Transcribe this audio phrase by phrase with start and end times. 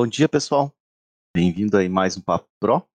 [0.00, 0.72] Bom dia, pessoal.
[1.34, 2.88] Bem-vindo aí mais um Papo Pro.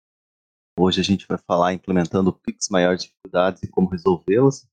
[0.79, 4.65] Hoje a gente vai falar implementando Pix maiores dificuldades e como resolvê-las.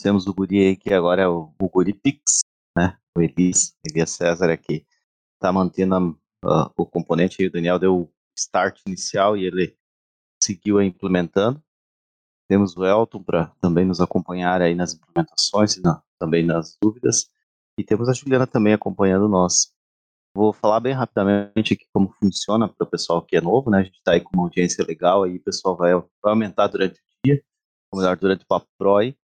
[0.00, 2.42] Temos o guri aí que agora é o, o guri Pix,
[2.78, 2.96] né?
[3.18, 4.86] O Elis, Elias César aqui,
[5.34, 7.48] está mantendo uh, o componente aí.
[7.48, 9.76] O Daniel deu o start inicial e ele
[10.40, 11.60] seguiu aí implementando.
[12.48, 17.28] Temos o Elton para também nos acompanhar aí nas implementações e na, também nas dúvidas.
[17.76, 19.74] E temos a Juliana também acompanhando nós.
[20.36, 23.78] Vou falar bem rapidamente aqui como funciona para o pessoal que é novo, né?
[23.78, 27.00] A gente está aí com uma audiência legal aí, o pessoal vai, vai aumentar durante
[27.00, 27.42] o dia,
[27.90, 29.16] ou melhor, durante o Papo Pro aí.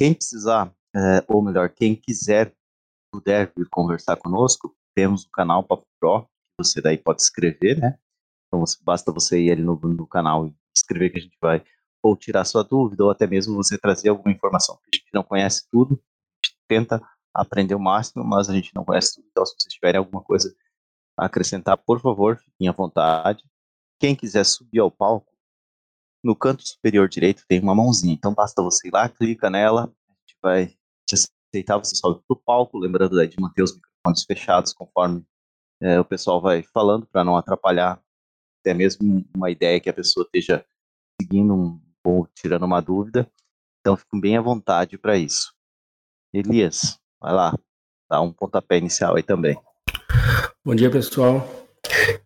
[0.00, 2.52] Quem precisar, é, ou melhor, quem quiser,
[3.12, 7.96] puder vir conversar conosco, temos o canal Papo Pro, que você daí pode escrever, né?
[8.48, 11.64] Então basta você ir ali no, no canal e escrever que a gente vai
[12.02, 15.68] ou tirar sua dúvida, ou até mesmo você trazer alguma informação, a gente não conhece
[15.70, 17.00] tudo, a gente tenta
[17.34, 20.54] aprender o máximo, mas a gente não conhece tudo, então se vocês tiverem alguma coisa
[21.16, 23.44] a acrescentar, por favor, fiquem à vontade.
[23.98, 25.32] Quem quiser subir ao palco,
[26.22, 30.12] no canto superior direito tem uma mãozinha, então basta você ir lá, clica nela, a
[30.12, 30.66] gente vai
[31.06, 35.24] te aceitar, você sobe para o palco, lembrando daí de manter os microfones fechados conforme
[35.80, 38.02] é, o pessoal vai falando, para não atrapalhar
[38.60, 40.64] até mesmo uma ideia que a pessoa esteja
[41.20, 43.30] seguindo um, ou tirando uma dúvida.
[43.80, 45.54] Então fiquem bem à vontade para isso.
[46.32, 47.58] Elias, vai lá,
[48.08, 49.58] dá um pontapé inicial aí também.
[50.64, 51.48] Bom dia, pessoal.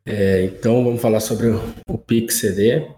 [0.04, 1.48] É, então vamos falar sobre
[1.88, 2.88] o, Pix CD.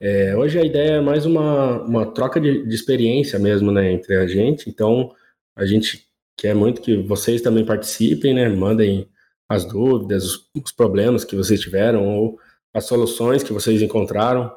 [0.00, 4.16] É, hoje a ideia é mais uma, uma troca de, de experiência mesmo, né, entre
[4.16, 4.68] a gente.
[4.68, 5.14] Então
[5.56, 9.08] a gente quer muito que vocês também participem, né, mandem
[9.48, 12.38] as dúvidas, os, os problemas que vocês tiveram ou
[12.72, 14.52] as soluções que vocês encontraram.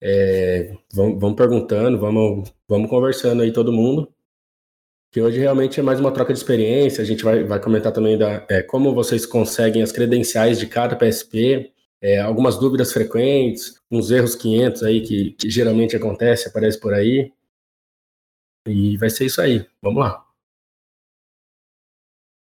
[0.00, 4.12] É, vamos, vamos, perguntando, vamos, vamos conversando aí todo mundo.
[5.10, 7.02] Que hoje realmente é mais uma troca de experiência.
[7.02, 10.96] A gente vai, vai comentar também da, é, como vocês conseguem as credenciais de cada
[10.96, 16.92] PSP, é, algumas dúvidas frequentes, uns erros 500 aí que, que geralmente acontece, aparece por
[16.92, 17.32] aí.
[18.66, 19.66] E vai ser isso aí.
[19.82, 20.24] Vamos lá.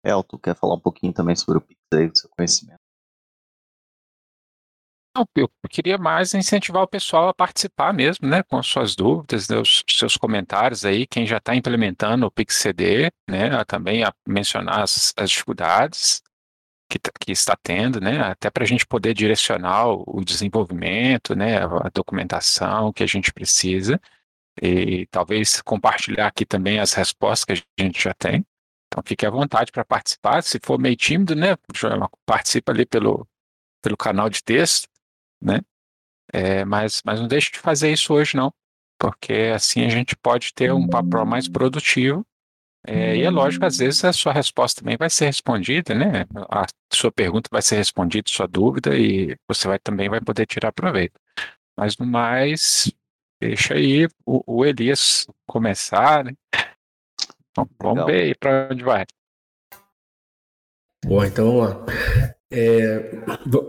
[0.04, 2.81] Elton, quer falar um pouquinho também sobre o Pix aí, do seu conhecimento?
[5.14, 9.50] Não, eu queria mais incentivar o pessoal a participar mesmo, né, com as suas dúvidas,
[9.50, 14.14] né, os seus comentários aí, quem já está implementando o PixCD, né, a também a
[14.26, 16.22] mencionar as, as dificuldades
[16.90, 21.58] que, que, está tendo, né, até para a gente poder direcionar o, o, desenvolvimento, né,
[21.58, 24.00] a documentação que a gente precisa
[24.62, 28.46] e talvez compartilhar aqui também as respostas que a gente já tem.
[28.88, 31.58] Então fique à vontade para participar, se for meio tímido, né,
[32.26, 33.28] participa ali pelo,
[33.82, 34.91] pelo canal de texto,
[35.42, 35.60] né?
[36.34, 38.54] É, mas, mas não deixe de fazer isso hoje, não,
[39.00, 42.26] porque assim a gente pode ter um papel mais produtivo.
[42.88, 46.26] É, e é lógico, às vezes a sua resposta também vai ser respondida, né?
[46.50, 50.72] A sua pergunta vai ser respondida, sua dúvida, e você vai também vai poder tirar
[50.72, 51.20] proveito.
[51.78, 52.92] Mas no mais,
[53.40, 56.34] deixa aí o, o Elias começar, né?
[57.52, 59.06] Então, vamos ver aí para onde vai.
[61.06, 62.36] Bom, então vamos lá.
[62.52, 63.24] É,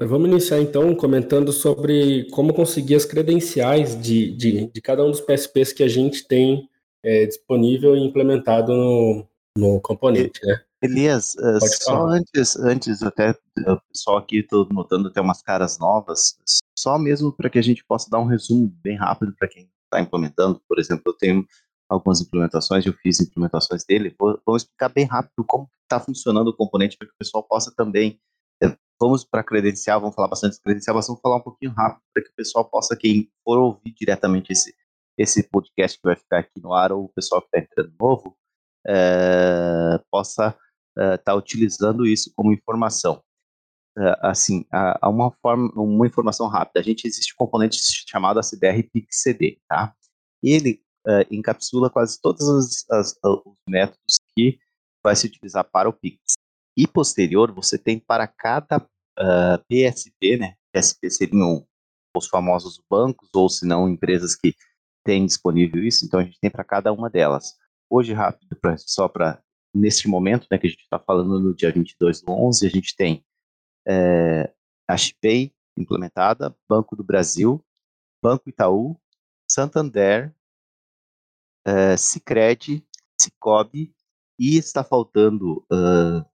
[0.06, 5.20] vamos iniciar então comentando sobre como conseguir as credenciais de, de, de cada um dos
[5.20, 6.69] PSPs que a gente tem
[7.04, 9.26] é, disponível e implementado no,
[9.56, 10.60] no componente, né?
[10.82, 13.31] Elias, uh, só antes, antes até,
[13.69, 16.37] o pessoal aqui, estou notando até umas caras novas,
[16.76, 20.00] só mesmo para que a gente possa dar um resumo bem rápido para quem está
[20.00, 20.60] implementando.
[20.69, 21.47] Por exemplo, eu tenho
[21.88, 26.56] algumas implementações, eu fiz implementações dele, vou, vou explicar bem rápido como está funcionando o
[26.56, 28.19] componente para que o pessoal possa também
[29.02, 32.22] vamos para credencial, vamos falar bastante de credencial, mas vamos falar um pouquinho rápido para
[32.22, 34.72] que o pessoal possa, quem for ouvir diretamente esse,
[35.18, 38.36] esse podcast que vai ficar aqui no ar, ou o pessoal que está entrando novo,
[38.86, 40.56] é, possa
[40.96, 43.20] estar é, tá utilizando isso como informação.
[43.98, 46.78] É, assim, há uma, forma, uma informação rápida.
[46.78, 47.76] A gente existe um componente
[48.08, 49.94] chamado ACDR PICCD, tá?
[50.42, 50.80] Ele
[51.32, 54.60] encapsula quase todos os, as, os métodos que
[55.02, 56.34] vai se utilizar para o Pix.
[56.76, 58.80] E posterior, você tem para cada
[59.18, 60.54] uh, ah, PSP, né?
[60.72, 61.66] PSP seriam
[62.16, 64.54] os famosos bancos, ou se não, empresas que
[65.04, 66.04] têm disponível isso.
[66.04, 67.54] Então, a gente tem para cada uma delas.
[67.91, 69.42] Hoje, rápido, pra, só para
[69.74, 72.94] neste momento, né, que a gente está falando no dia 22 do 11, a gente
[72.94, 73.24] tem
[73.86, 74.53] é,
[74.86, 77.65] a Shipay implementada, Banco do Brasil,
[78.22, 79.00] Banco Itaú,
[79.48, 80.34] Santander,
[81.66, 82.86] é, Cicred,
[83.18, 83.94] Cicobi,
[84.38, 86.24] e está faltando uh,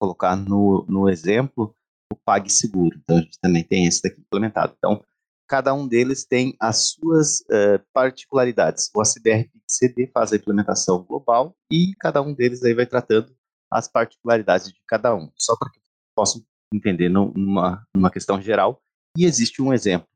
[0.00, 1.76] colocar no, no exemplo
[2.12, 2.98] o PagSeguro.
[3.02, 4.74] Então, a gente também tem esse daqui implementado.
[4.76, 5.04] Então,
[5.48, 8.90] cada um deles tem as suas uh, particularidades.
[8.94, 13.34] O ACBR CD faz a implementação global e cada um deles aí vai tratando
[13.70, 15.30] as particularidades de cada um.
[15.36, 15.80] Só para que
[16.14, 16.42] possam
[16.72, 18.82] entender numa, numa questão geral.
[19.16, 20.08] E existe um exemplo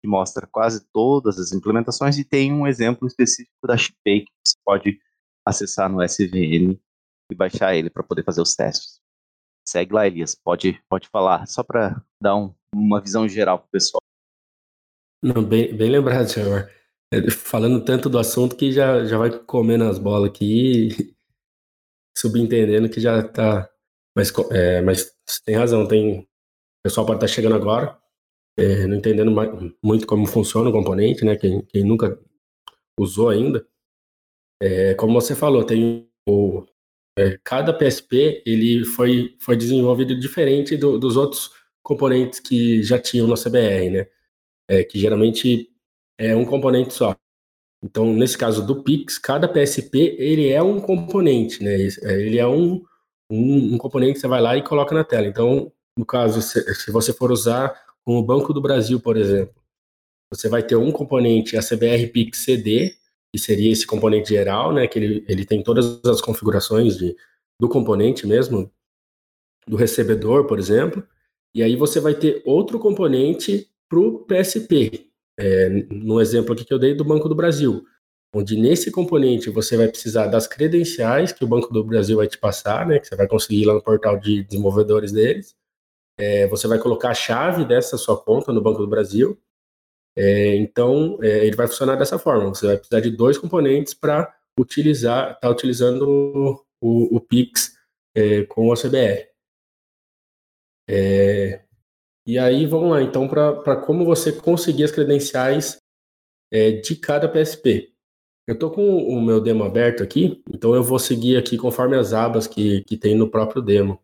[0.00, 4.56] que mostra quase todas as implementações e tem um exemplo específico da Shipay que você
[4.64, 4.98] pode
[5.44, 6.78] acessar no SVN
[7.30, 8.95] e baixar ele para poder fazer os testes.
[9.68, 10.34] Segue lá, Elias.
[10.34, 14.00] Pode, pode falar, só para dar um, uma visão geral para o pessoal.
[15.22, 16.70] Não, bem, bem lembrado, senhor.
[17.12, 21.14] É, falando tanto do assunto que já, já vai comendo as bolas aqui,
[22.16, 23.68] subentendendo que já está.
[24.16, 25.12] Mas, é, mas
[25.44, 26.20] tem razão, tem.
[26.20, 26.26] O
[26.84, 27.98] pessoal pode estar tá chegando agora,
[28.56, 29.50] é, não entendendo mais,
[29.82, 31.36] muito como funciona o componente, né?
[31.36, 32.18] Quem, quem nunca
[32.98, 33.66] usou ainda.
[34.62, 36.64] É, como você falou, tem o,
[37.18, 41.50] é, cada PSP ele foi, foi desenvolvido diferente do, dos outros
[41.82, 44.06] componentes que já tinham no CBR, né?
[44.68, 45.70] É, que geralmente
[46.18, 47.16] é um componente só.
[47.82, 51.74] Então, nesse caso do Pix, cada PSP ele é um componente, né?
[52.02, 52.84] É, ele é um,
[53.30, 55.26] um, um componente que você vai lá e coloca na tela.
[55.26, 59.54] Então, no caso, se, se você for usar o Banco do Brasil, por exemplo,
[60.30, 62.96] você vai ter um componente, a CBR Pix CD,
[63.36, 64.86] que seria esse componente geral, né?
[64.86, 67.14] Que ele, ele tem todas as configurações de,
[67.60, 68.72] do componente mesmo,
[69.68, 71.06] do recebedor, por exemplo.
[71.54, 76.72] E aí você vai ter outro componente para o PSP, é, no exemplo aqui que
[76.72, 77.84] eu dei do Banco do Brasil,
[78.34, 82.38] onde nesse componente você vai precisar das credenciais que o Banco do Brasil vai te
[82.38, 85.54] passar, né, que você vai conseguir lá no portal de desenvolvedores deles.
[86.18, 89.38] É, você vai colocar a chave dessa sua conta no Banco do Brasil.
[90.16, 92.48] É, então, é, ele vai funcionar dessa forma.
[92.48, 97.76] Você vai precisar de dois componentes para utilizar, estar tá utilizando o, o, Pix
[98.14, 99.28] é, com o CBR.
[100.88, 101.62] É,
[102.26, 105.78] e aí, vamos lá, então, para como você conseguir as credenciais
[106.50, 107.92] é, de cada PSP.
[108.46, 112.12] Eu estou com o meu demo aberto aqui, então eu vou seguir aqui conforme as
[112.12, 114.00] abas que, que tem no próprio demo.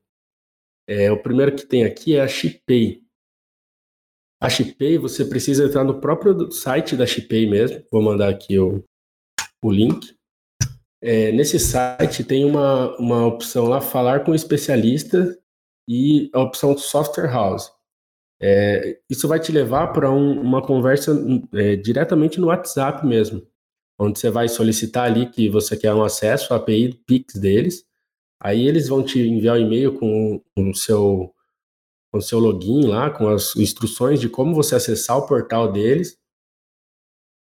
[0.86, 3.01] É, o primeiro que tem aqui é a Shipay.
[4.42, 7.80] A Shipay, você precisa entrar no próprio site da Shipay mesmo.
[7.92, 8.82] Vou mandar aqui o,
[9.62, 10.16] o link.
[11.00, 15.38] É, nesse site tem uma, uma opção lá, falar com especialista
[15.88, 17.70] e a opção Software House.
[18.42, 21.16] É, isso vai te levar para um, uma conversa
[21.54, 23.46] é, diretamente no WhatsApp mesmo,
[23.96, 27.84] onde você vai solicitar ali que você quer um acesso à API Pix deles.
[28.42, 31.32] Aí eles vão te enviar um e-mail com o seu
[32.12, 36.18] com seu login lá, com as instruções de como você acessar o portal deles.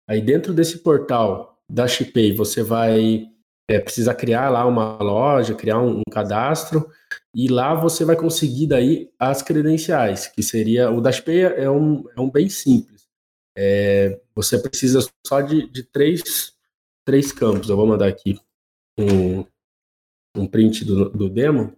[0.09, 3.27] Aí dentro desse portal da Shipay, você vai
[3.71, 6.91] é, precisar criar lá uma loja, criar um, um cadastro
[7.35, 12.21] e lá você vai conseguir daí as credenciais, que seria o Dashpay é um, é
[12.21, 13.07] um bem simples.
[13.57, 16.53] É, você precisa só de, de três,
[17.05, 17.69] três campos.
[17.69, 18.39] Eu vou mandar aqui
[18.99, 19.45] um,
[20.37, 21.77] um print do, do demo.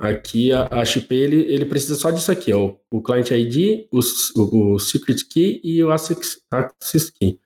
[0.00, 4.00] Aqui a, a XP ele, ele precisa só disso aqui, ó, o client ID, o,
[4.40, 7.38] o, o secret key e o access, access key.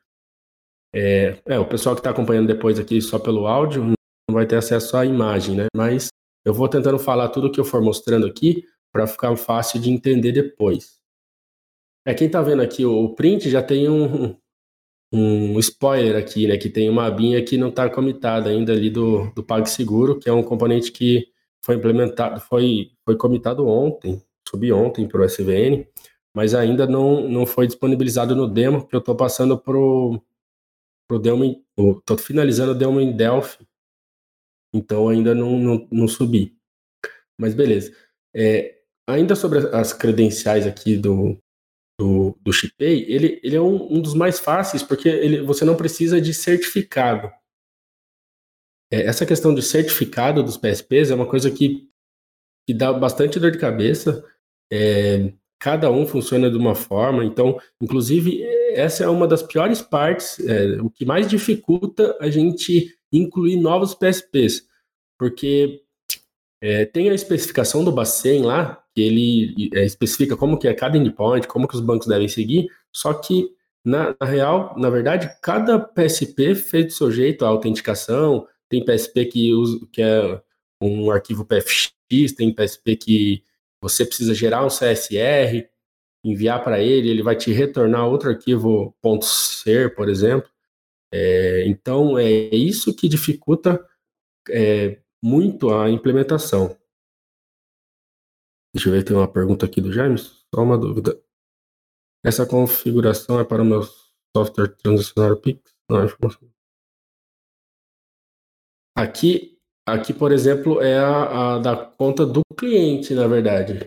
[0.95, 3.95] É, é, o pessoal que está acompanhando depois aqui só pelo áudio não
[4.31, 5.67] vai ter acesso à imagem, né?
[5.77, 6.11] Mas
[6.45, 10.31] eu vou tentando falar tudo que eu for mostrando aqui para ficar fácil de entender
[10.31, 11.01] depois.
[12.07, 14.37] É, quem está vendo aqui o print já tem um,
[15.13, 16.57] um spoiler aqui, né?
[16.57, 20.33] Que tem uma abinha que não está comitada ainda ali do, do PagSeguro, que é
[20.33, 21.34] um componente que
[21.65, 25.87] foi implementado, foi, foi comitado ontem, subi ontem para o SVN,
[26.35, 30.21] mas ainda não, não foi disponibilizado no demo, que eu estou passando para o
[31.21, 31.65] demo,
[31.99, 33.67] estou finalizando o demo em Delphi,
[34.75, 36.55] então ainda não, não, não subi.
[37.39, 37.95] Mas beleza.
[38.35, 41.39] É, ainda sobre as credenciais aqui do,
[41.99, 45.77] do, do Shipay, ele, ele é um, um dos mais fáceis, porque ele, você não
[45.77, 47.31] precisa de certificado.
[48.95, 51.89] É, essa questão de certificado dos PSPs é uma coisa que,
[52.65, 54.25] que dá bastante dor de cabeça.
[54.73, 58.41] É, cada um funciona de uma forma, então, inclusive,
[58.73, 63.95] essa é uma das piores partes, é, o que mais dificulta a gente incluir novos
[63.95, 64.65] PSPs,
[65.19, 65.83] porque
[66.63, 70.97] é, tem a especificação do Bacen lá, que ele é, especifica como que é cada
[70.97, 73.49] endpoint, como que os bancos devem seguir, só que
[73.85, 79.27] na, na, real, na verdade, cada PSP fez do seu jeito a autenticação, tem PSP
[79.27, 80.43] que, usa, que é
[80.81, 83.45] um arquivo PFX, tem PSP que
[83.81, 85.69] você precisa gerar um CSR,
[86.25, 90.51] enviar para ele, ele vai te retornar outro arquivo .ser, por exemplo.
[91.13, 93.87] É, então, é isso que dificulta
[94.51, 96.77] é, muito a implementação.
[98.75, 101.21] Deixa eu ver, tem uma pergunta aqui do James, só uma dúvida.
[102.25, 103.83] Essa configuração é para o meu
[104.35, 105.61] software transacionário Pix?
[105.89, 106.54] Não, é informação.
[108.97, 113.87] Aqui, aqui, por exemplo, é a, a da conta do cliente, na verdade.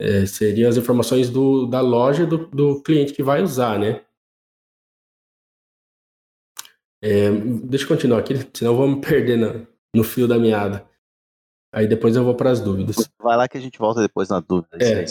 [0.00, 4.04] É, seriam as informações do, da loja do, do cliente que vai usar, né?
[7.02, 7.30] É,
[7.64, 10.88] deixa eu continuar aqui, senão eu vou me perder no, no fio da meada.
[11.74, 12.96] Aí depois eu vou para as dúvidas.
[13.18, 14.76] Vai lá que a gente volta depois na dúvida.
[14.80, 15.04] É,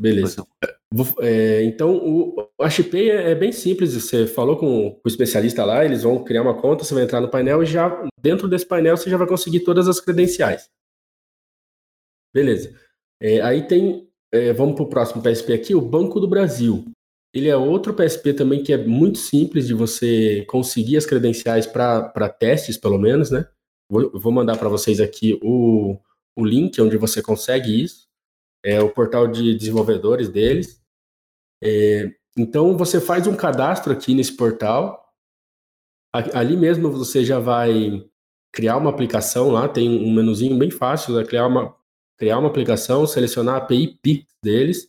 [0.00, 0.46] beleza.
[1.20, 3.94] É, então, o, o HPay é, é, bem simples.
[3.94, 7.20] Você falou com, com, o especialista lá, eles vão criar uma conta, você vai entrar
[7.20, 10.70] no painel e já dentro desse painel você já vai conseguir todas as credenciais.
[12.32, 12.78] Beleza.
[13.20, 16.84] É, aí tem, é, vamos para o próximo PSP aqui, o Banco do Brasil.
[17.32, 22.28] Ele é outro PSP também que é muito simples de você conseguir as credenciais para
[22.28, 23.48] testes, pelo menos, né?
[23.90, 25.98] Vou, vou mandar para vocês aqui o,
[26.36, 28.06] o link onde você consegue isso.
[28.64, 30.83] É o portal de desenvolvedores deles.
[31.62, 35.02] É, então, você faz um cadastro aqui nesse portal.
[36.12, 38.04] Ali mesmo você já vai
[38.52, 41.74] criar uma aplicação lá, tem um menuzinho bem fácil, é criar uma,
[42.16, 43.98] criar uma aplicação, selecionar a API
[44.42, 44.88] deles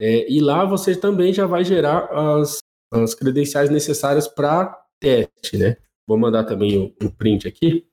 [0.00, 2.58] é, e lá você também já vai gerar as,
[2.92, 5.76] as credenciais necessárias para teste, né?
[6.06, 7.86] Vou mandar também o print aqui,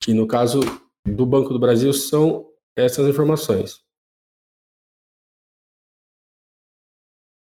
[0.00, 0.60] que no caso
[1.04, 3.81] do Banco do Brasil são essas informações.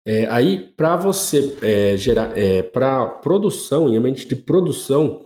[0.05, 5.25] É, aí, para você é, gerar, é, para produção, em ambiente de produção,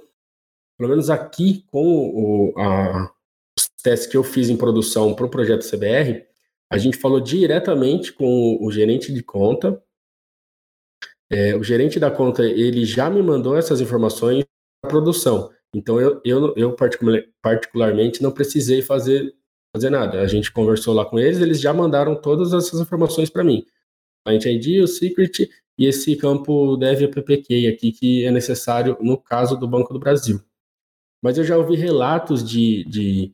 [0.77, 3.11] pelo menos aqui com o, a,
[3.57, 6.25] os testes que eu fiz em produção para o projeto CBR,
[6.69, 9.81] a gente falou diretamente com o gerente de conta.
[11.29, 14.45] É, o gerente da conta ele já me mandou essas informações
[14.81, 15.51] para produção.
[15.73, 16.75] Então eu, eu, eu
[17.41, 19.33] particularmente não precisei fazer
[19.75, 20.21] fazer nada.
[20.21, 23.65] A gente conversou lá com eles, eles já mandaram todas essas informações para mim.
[24.27, 29.17] A gente ID, o secret e esse campo dev appk aqui que é necessário no
[29.17, 30.41] caso do Banco do Brasil.
[31.23, 33.33] Mas eu já ouvi relatos de, de,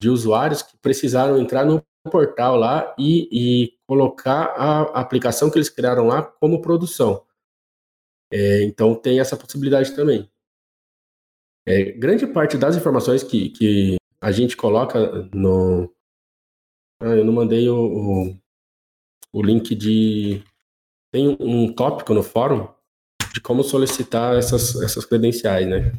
[0.00, 1.80] de usuários que precisaram entrar no
[2.10, 7.24] portal lá e, e colocar a aplicação que eles criaram lá como produção.
[8.32, 10.28] É, então tem essa possibilidade também.
[11.64, 14.98] É, grande parte das informações que, que a gente coloca
[15.32, 15.88] no.
[17.00, 18.41] Ah, eu não mandei o, o,
[19.32, 20.42] o link de.
[21.12, 22.68] Tem um tópico no fórum
[23.34, 25.92] de como solicitar essas, essas credenciais, né?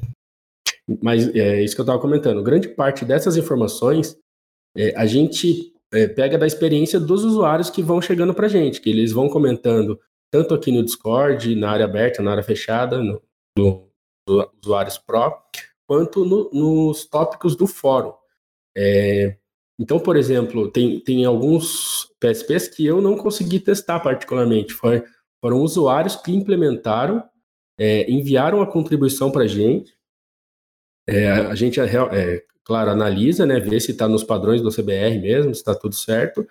[1.02, 2.44] Mas é isso que eu estava comentando.
[2.44, 4.18] Grande parte dessas informações
[4.76, 8.82] é, a gente é, pega da experiência dos usuários que vão chegando para a gente,
[8.82, 10.00] que eles vão comentando
[10.32, 13.22] tanto aqui no Discord, na área aberta, na área fechada, no,
[13.58, 13.88] no,
[14.28, 15.32] no usuários Pro,
[15.88, 18.14] quanto no, nos tópicos do fórum.
[18.76, 19.38] É,
[19.84, 24.74] então, por exemplo, tem, tem alguns PSPs que eu não consegui testar particularmente.
[24.74, 25.04] Foi,
[25.42, 27.22] foram usuários que implementaram,
[27.78, 29.94] é, enviaram a contribuição para a gente.
[31.06, 35.20] É, a gente é, é claro, analisa, né, vê se está nos padrões do CBR
[35.20, 36.48] mesmo, se está tudo certo.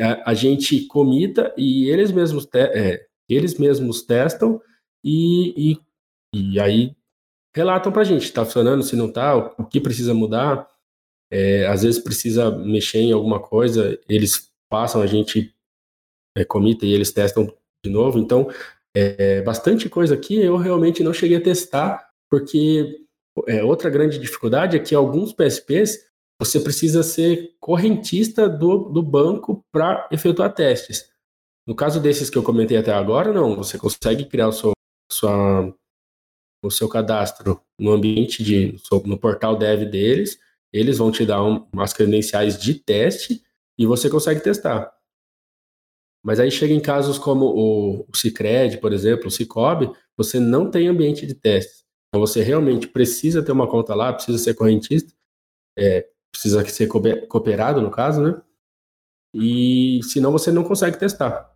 [0.00, 4.62] A, a, gente comita e eles mesmos, te, é, eles mesmos testam
[5.02, 6.94] e, e, e aí
[7.52, 10.68] relatam para a gente, está funcionando, se não está, o, o, que precisa mudar.
[11.30, 15.54] É, às vezes precisa mexer em alguma coisa, eles passam, a gente
[16.36, 17.52] é, comita e eles testam
[17.84, 18.18] de novo.
[18.18, 18.50] Então,
[18.94, 23.04] é, bastante coisa aqui eu realmente não cheguei a testar, porque
[23.46, 26.08] é, outra grande dificuldade é que alguns PSPs
[26.40, 31.10] você precisa ser correntista do, do banco para efetuar testes.
[31.66, 33.56] No caso desses que eu comentei até agora, não.
[33.56, 34.72] Você consegue criar o seu,
[35.10, 35.74] sua,
[36.64, 40.38] o seu cadastro no ambiente de no portal dev deles.
[40.72, 43.42] Eles vão te dar um, umas credenciais de teste
[43.78, 44.92] e você consegue testar.
[46.22, 50.70] Mas aí chega em casos como o, o Cicred, por exemplo, o Cicobi, você não
[50.70, 51.86] tem ambiente de testes.
[52.08, 55.12] Então você realmente precisa ter uma conta lá, precisa ser correntista,
[55.78, 58.42] é, precisa ser cooperado no caso, né?
[59.32, 61.54] E senão você não consegue testar.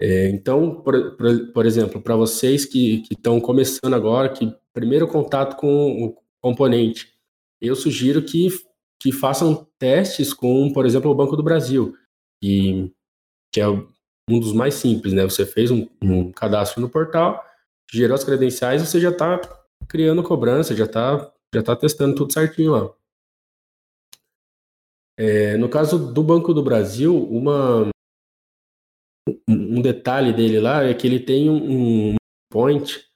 [0.00, 5.56] É, então, por, por, por exemplo, para vocês que estão começando agora, que primeiro contato
[5.56, 7.13] com o componente,
[7.66, 8.48] eu sugiro que,
[9.00, 11.96] que façam testes com, por exemplo, o Banco do Brasil,
[12.42, 12.92] que,
[13.52, 15.24] que é um dos mais simples, né?
[15.24, 17.44] Você fez um, um cadastro no portal,
[17.92, 19.40] gerou as credenciais, você já está
[19.88, 22.94] criando cobrança, já está já tá testando tudo certinho lá.
[25.16, 27.88] É, no caso do Banco do Brasil, uma,
[29.48, 32.16] um detalhe dele lá é que ele tem um, um
[32.50, 33.08] point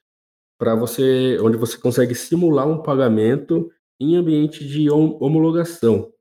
[0.57, 6.11] para você, onde você consegue simular um pagamento em ambiente de homologação.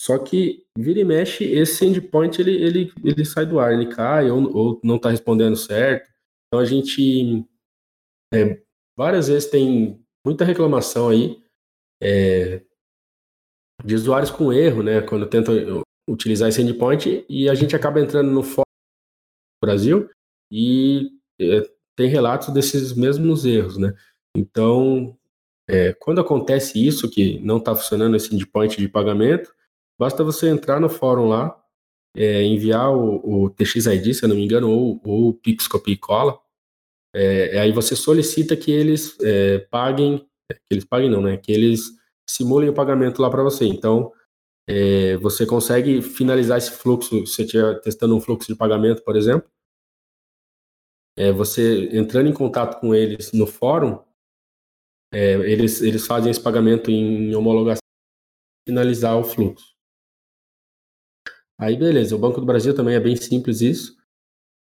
[0.00, 4.30] Só que vira e mexe, esse endpoint ele, ele, ele sai do ar, ele cai
[4.30, 6.10] ou, ou não está respondendo certo.
[6.46, 7.46] Então a gente
[8.34, 8.60] é,
[8.96, 11.40] várias vezes tem muita reclamação aí
[12.02, 12.62] é,
[13.84, 15.00] de usuários com erro, né?
[15.02, 20.10] Quando tentam utilizar esse endpoint e a gente acaba entrando no fórum do Brasil
[20.50, 21.62] e é,
[21.96, 23.94] tem relatos desses mesmos erros, né?
[24.36, 25.16] Então,
[25.68, 29.52] é, quando acontece isso, que não está funcionando esse endpoint de pagamento,
[29.98, 31.56] basta você entrar no fórum lá,
[32.16, 35.92] é, enviar o, o TXID, se eu não me engano, ou, ou o Pix Copy
[35.92, 36.38] e Cola,
[37.14, 41.36] é, aí você solicita que eles é, paguem, que eles paguem não, né?
[41.36, 41.90] Que eles
[42.28, 43.66] simulem o pagamento lá para você.
[43.66, 44.12] Então,
[44.66, 49.16] é, você consegue finalizar esse fluxo, se você estiver testando um fluxo de pagamento, por
[49.16, 49.48] exemplo,
[51.16, 53.98] é, você entrando em contato com eles no fórum,
[55.12, 57.82] é, eles, eles fazem esse pagamento em homologação
[58.66, 59.72] finalizar o fluxo.
[61.58, 62.16] Aí, beleza.
[62.16, 63.96] O Banco do Brasil também é bem simples isso,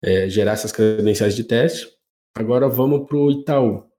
[0.01, 1.95] é, gerar essas credenciais de teste.
[2.35, 3.89] Agora vamos para o Itaú.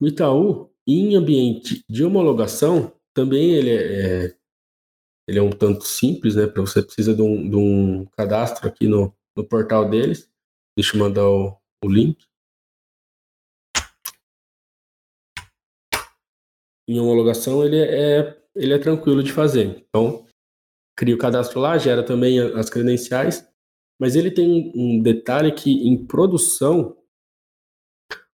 [0.00, 4.36] O Itaú, em ambiente de homologação, também ele é, é
[5.28, 6.46] ele é um tanto simples, né?
[6.46, 10.28] Para você precisa de um, de um cadastro aqui no, no portal deles.
[10.76, 12.26] Deixa eu mandar o, o link.
[16.92, 19.84] Em homologação ele é, ele é tranquilo de fazer.
[19.88, 20.26] Então,
[20.96, 23.48] cria o cadastro lá, gera também as credenciais,
[24.00, 26.96] mas ele tem um detalhe que em produção,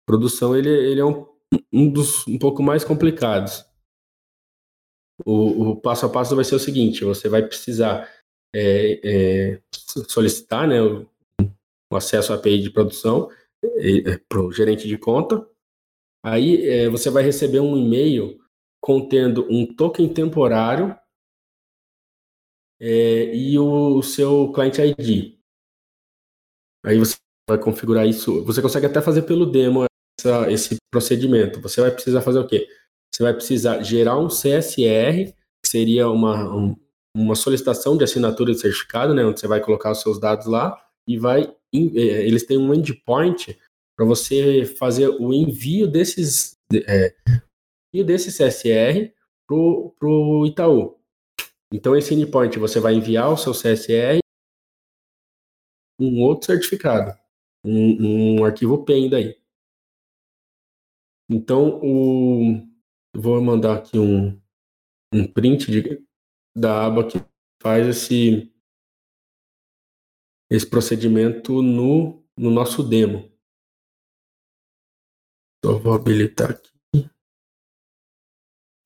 [0.09, 1.27] produção ele, ele é um,
[1.73, 3.65] um dos um pouco mais complicados.
[5.25, 8.09] O, o passo a passo vai ser o seguinte: você vai precisar
[8.55, 9.63] é, é,
[10.09, 11.07] solicitar né, o,
[11.93, 13.31] o, acesso à API de produção
[13.65, 15.47] é, para o gerente de conta.
[16.25, 18.41] Aí é, você vai receber um e-mail
[18.87, 20.97] contendo um token temporário
[22.81, 25.35] é, e o, o seu client ID.
[26.85, 27.17] Aí você
[27.51, 28.45] vai configurar isso.
[28.45, 29.87] Você consegue até fazer pelo demo
[30.21, 31.61] essa, esse procedimento.
[31.61, 32.69] Você vai precisar fazer o quê?
[33.13, 36.77] Você vai precisar gerar um CSR, que seria uma, um,
[37.17, 40.81] uma solicitação de assinatura de certificado, né, onde você vai colocar os seus dados lá
[41.09, 41.53] e vai.
[41.75, 43.59] É, eles têm um endpoint
[43.97, 47.13] para você fazer o envio desses é,
[47.93, 49.13] desse CSR
[49.47, 49.57] para
[50.09, 50.99] o Itaú.
[51.73, 54.21] Então, esse endpoint você vai enviar o seu CSR
[55.99, 57.19] um outro certificado,
[57.65, 59.41] um, um arquivo PEN daí.
[61.29, 62.63] Então, o,
[63.15, 64.41] vou mandar aqui um,
[65.13, 66.07] um print de,
[66.55, 67.19] da aba que
[67.61, 68.53] faz esse,
[70.51, 73.33] esse procedimento no, no nosso demo.
[75.65, 76.76] Só vou habilitar aqui.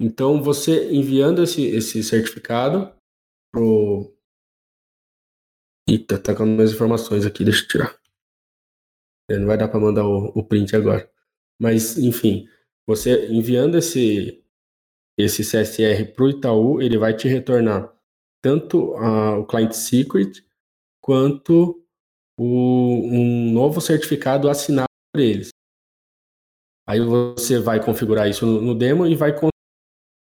[0.03, 2.91] Então, você enviando esse, esse certificado
[3.53, 4.17] pro.
[5.87, 8.01] Eita, tá com as informações aqui, deixa eu tirar.
[9.31, 11.11] É, não vai dar para mandar o, o print agora.
[11.61, 12.49] Mas, enfim,
[12.87, 14.43] você enviando esse,
[15.19, 17.95] esse CSR para o Itaú, ele vai te retornar
[18.43, 20.43] tanto a, o client secret
[21.03, 21.85] quanto
[22.39, 25.51] o, um novo certificado assinado por eles.
[26.89, 29.39] Aí você vai configurar isso no, no demo e vai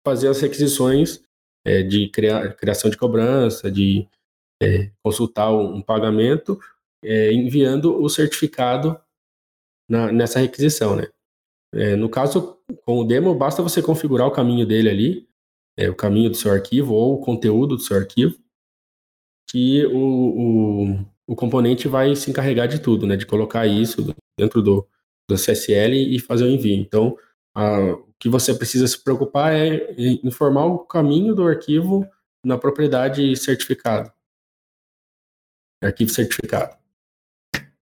[0.08, 1.22] fazer as requisições
[1.66, 4.08] é, de criar, criação de cobrança, de
[4.64, 6.58] é, consultar um pagamento,
[7.04, 8.98] é, enviando o certificado
[9.90, 11.10] na, nessa requisição, né?
[11.74, 15.30] É, no caso, com o demo, basta você configurar o caminho dele ali,
[15.78, 18.40] é, o caminho do seu arquivo ou o conteúdo do seu arquivo,
[19.50, 23.18] que o, o, o componente vai se encarregar de tudo, né?
[23.18, 24.88] De colocar isso dentro do,
[25.30, 26.78] do CSL e fazer o envio.
[26.78, 27.18] Então,
[27.58, 29.92] a, o que você precisa se preocupar é
[30.24, 32.08] informar o caminho do arquivo
[32.46, 34.12] na propriedade certificado.
[35.84, 36.78] Arquivo certificado.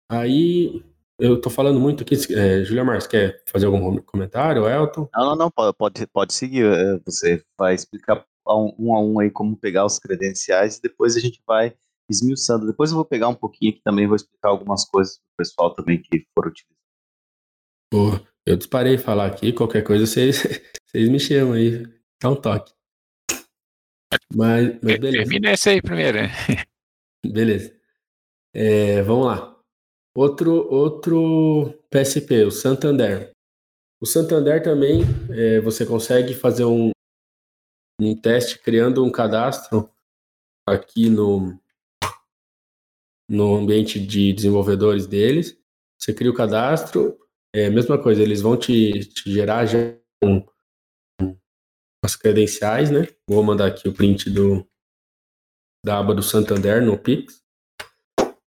[0.08, 0.84] Aí,
[1.18, 2.14] eu tô falando muito aqui.
[2.32, 5.08] É, Julia Mars, quer fazer algum comentário, Elton?
[5.12, 6.64] Não, não, não, pode, pode seguir.
[6.64, 11.20] É, você vai explicar um a um aí como pegar os credenciais e depois a
[11.20, 11.76] gente vai
[12.08, 12.68] esmiuçando.
[12.68, 15.74] Depois eu vou pegar um pouquinho aqui também, vou explicar algumas coisas para o pessoal
[15.74, 16.76] também que for utilizar.
[17.92, 18.35] Boa.
[18.46, 20.36] Eu disparei falar aqui, qualquer coisa vocês,
[20.86, 21.82] vocês me chamam aí.
[22.22, 22.72] Dá um toque.
[24.32, 25.18] Mas, mas beleza.
[25.18, 26.28] Termina esse aí primeiro, né?
[27.26, 27.76] Beleza.
[28.54, 29.60] É, vamos lá.
[30.14, 33.32] Outro, outro PSP, o Santander.
[34.00, 36.90] O Santander também, é, você consegue fazer um,
[38.00, 39.90] um teste criando um cadastro
[40.66, 41.58] aqui no,
[43.28, 45.58] no ambiente de desenvolvedores deles.
[45.98, 47.18] Você cria o cadastro,
[47.56, 49.78] é a mesma coisa, eles vão te, te gerar já
[50.22, 50.44] um,
[52.04, 53.08] as credenciais, né?
[53.26, 54.68] Vou mandar aqui o print do,
[55.84, 57.42] da aba do Santander no Pix.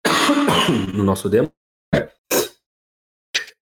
[0.93, 1.51] no nosso demo.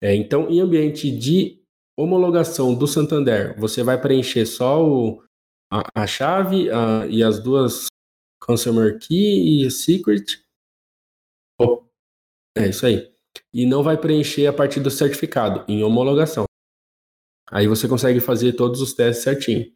[0.01, 1.65] É, então, em ambiente de
[1.99, 5.23] homologação do Santander, você vai preencher só o,
[5.73, 7.87] a, a chave a, e as duas
[8.41, 10.45] Consumer Key e Secret.
[11.59, 11.85] Oh,
[12.57, 13.14] é isso aí.
[13.53, 16.45] E não vai preencher a partir do certificado, em homologação.
[17.51, 19.73] Aí você consegue fazer todos os testes certinho.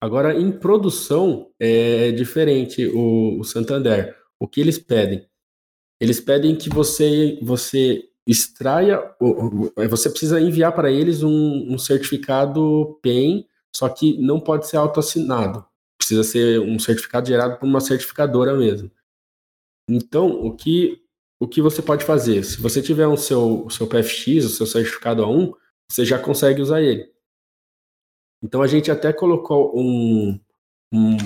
[0.00, 4.14] Agora, em produção, é diferente o, o Santander.
[4.38, 5.26] O que eles pedem?
[6.00, 9.00] Eles pedem que você, você extraia,
[9.88, 15.64] você precisa enviar para eles um, um certificado PEN, só que não pode ser autoassinado.
[15.98, 18.90] Precisa ser um certificado gerado por uma certificadora mesmo.
[19.88, 21.03] Então, o que,
[21.40, 22.44] o que você pode fazer?
[22.44, 25.52] Se você tiver um seu, seu PFX, o seu certificado A1,
[25.90, 27.10] você já consegue usar ele.
[28.42, 30.38] Então, a gente até colocou um,
[30.92, 31.16] um,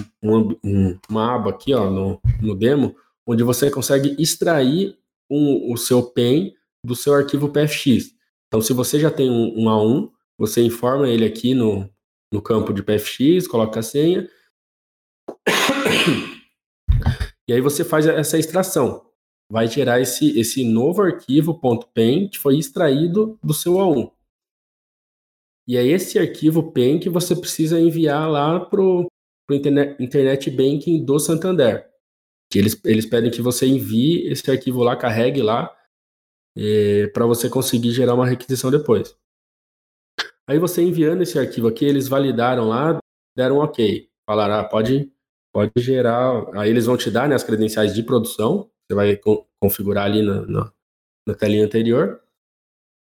[0.64, 4.96] um, uma aba aqui ó, no, no demo, onde você consegue extrair
[5.30, 8.14] um, o seu PEN do seu arquivo PFX.
[8.46, 11.88] Então, se você já tem um, um A1, você informa ele aqui no,
[12.32, 14.28] no campo de PFX, coloca a senha,
[17.48, 19.07] e aí você faz essa extração.
[19.50, 21.58] Vai gerar esse, esse novo arquivo
[21.94, 24.12] .pen que foi extraído do seu A1.
[25.68, 29.06] E é esse arquivo PEN que você precisa enviar lá para o
[29.50, 31.86] internet, Banking do Santander.
[32.50, 35.70] Que eles, eles pedem que você envie esse arquivo lá, carregue lá,
[36.56, 39.14] é, para você conseguir gerar uma requisição depois.
[40.48, 42.98] Aí você enviando esse arquivo aqui, eles validaram lá,
[43.36, 44.08] deram ok.
[44.26, 45.12] Falaram, ah, pode
[45.52, 46.46] pode gerar.
[46.58, 50.22] Aí eles vão te dar né, as credenciais de produção, você vai co configurar ali
[50.22, 50.72] na, na,
[51.26, 52.22] na, telinha anterior.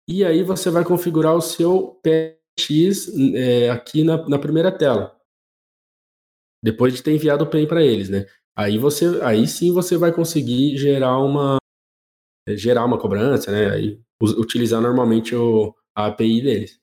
[0.09, 5.17] E aí você vai configurar o seu PX é, aqui na, na primeira tela.
[6.63, 8.27] Depois de ter enviado o PEN para eles, né?
[8.55, 11.57] Aí você, aí sim você vai conseguir gerar uma
[12.49, 13.71] gerar uma cobrança, né?
[13.71, 16.81] Aí, utilizar normalmente o, a API deles.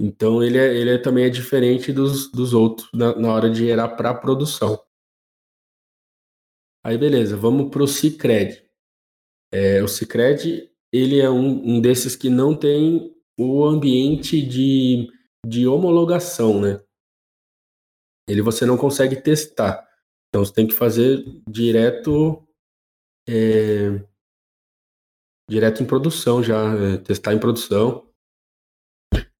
[0.00, 3.58] Então ele, é, ele é, também é diferente dos, dos outros na, na hora de
[3.58, 4.83] gerar para produção.
[6.84, 8.62] Aí beleza, vamos para o Cicred.
[9.52, 15.08] É, o Cicred ele é um, um desses que não tem o ambiente de,
[15.46, 16.80] de homologação, né?
[18.28, 19.88] Ele você não consegue testar.
[20.28, 22.46] Então você tem que fazer direto
[23.28, 24.04] é,
[25.48, 28.06] direto em produção já, é, testar em produção.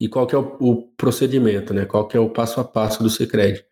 [0.01, 1.85] E qual que é o, o, procedimento, né?
[1.85, 3.65] Qual que é o passo a passo do Secred?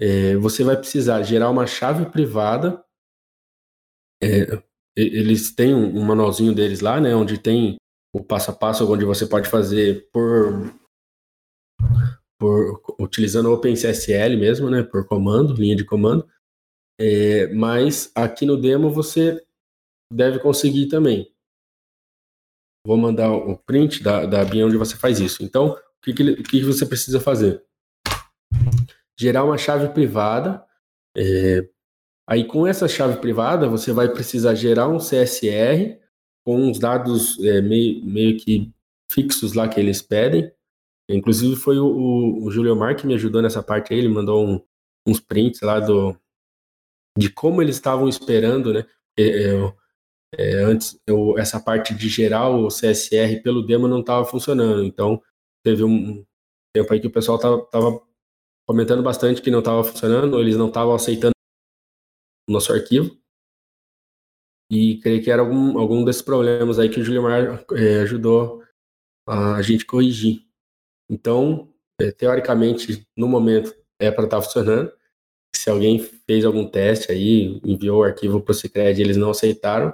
[0.00, 2.82] É, você vai precisar gerar uma chave privada.
[4.22, 4.62] É,
[4.96, 7.14] eles têm um, manualzinho deles lá, né?
[7.14, 7.76] Onde tem
[8.14, 10.74] o passo a passo, onde você pode fazer por,
[12.38, 14.82] por utilizando o OpenCSL mesmo, né?
[14.82, 16.26] Por comando, linha de comando.
[16.98, 19.44] É, mas aqui no demo você
[20.10, 21.30] deve conseguir também.
[22.86, 25.42] Vou mandar o print da, da BIM onde você faz isso.
[25.44, 27.62] Então, o que, que, o que você precisa fazer?
[29.20, 30.64] Gerar uma chave privada.
[31.14, 31.68] É,
[32.26, 35.98] aí, com essa chave privada, você vai precisar gerar um CSR
[36.42, 38.72] com os dados é, meio, meio que
[39.12, 40.50] fixos lá que eles pedem.
[41.10, 43.98] Inclusive, foi o, o, o Julio Mar que me ajudou nessa parte aí.
[43.98, 44.58] Ele mandou um,
[45.06, 46.16] uns prints lá do,
[47.18, 48.86] de como eles estavam esperando, né?
[49.18, 49.52] É,
[50.38, 54.82] é, antes, eu, essa parte de gerar o CSR pelo demo não estava funcionando.
[54.82, 55.20] Então,
[55.62, 56.24] teve um
[56.74, 58.00] tempo aí que o pessoal estava
[58.70, 61.32] comentando bastante que não estava funcionando, eles não estavam aceitando
[62.48, 63.18] o nosso arquivo.
[64.70, 68.62] E creio que era algum, algum desses problemas aí que o Julimar é, ajudou
[69.28, 70.46] a gente corrigir.
[71.10, 71.68] Então,
[72.00, 74.92] é, teoricamente, no momento, é para estar tá funcionando.
[75.52, 79.30] Se alguém fez algum teste aí, enviou o arquivo para o Cicred e eles não
[79.30, 79.92] aceitaram,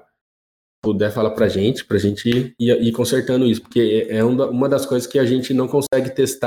[0.83, 4.69] puder falar para a gente, para a gente ir, ir, consertando isso, porque é uma
[4.69, 6.47] das coisas que a gente não consegue testar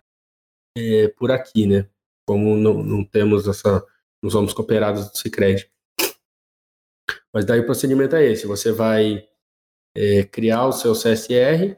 [0.77, 1.89] é, por aqui, né?
[2.29, 3.83] Como não, não, temos essa,
[4.21, 5.67] não somos cooperados do Cicred.
[7.33, 9.27] Mas daí o procedimento é esse: você vai
[9.97, 11.75] é, criar o seu CSR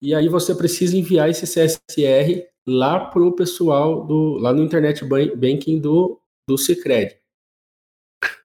[0.00, 5.04] e aí você precisa enviar esse CSR lá para o pessoal do lá no internet
[5.04, 7.20] banking do do Cicred.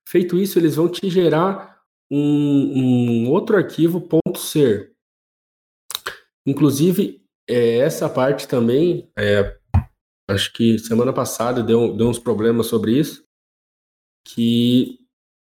[0.05, 1.81] Feito isso, eles vão te gerar
[2.11, 4.05] um, um outro arquivo
[4.35, 4.93] .ser.
[6.45, 9.57] Inclusive, é, essa parte também, é,
[10.29, 13.23] acho que semana passada deu, deu uns problemas sobre isso,
[14.25, 14.99] que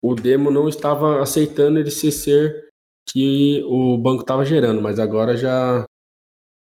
[0.04, 2.68] o demo não estava aceitando ele ser
[3.10, 5.86] que o banco estava gerando, mas agora já,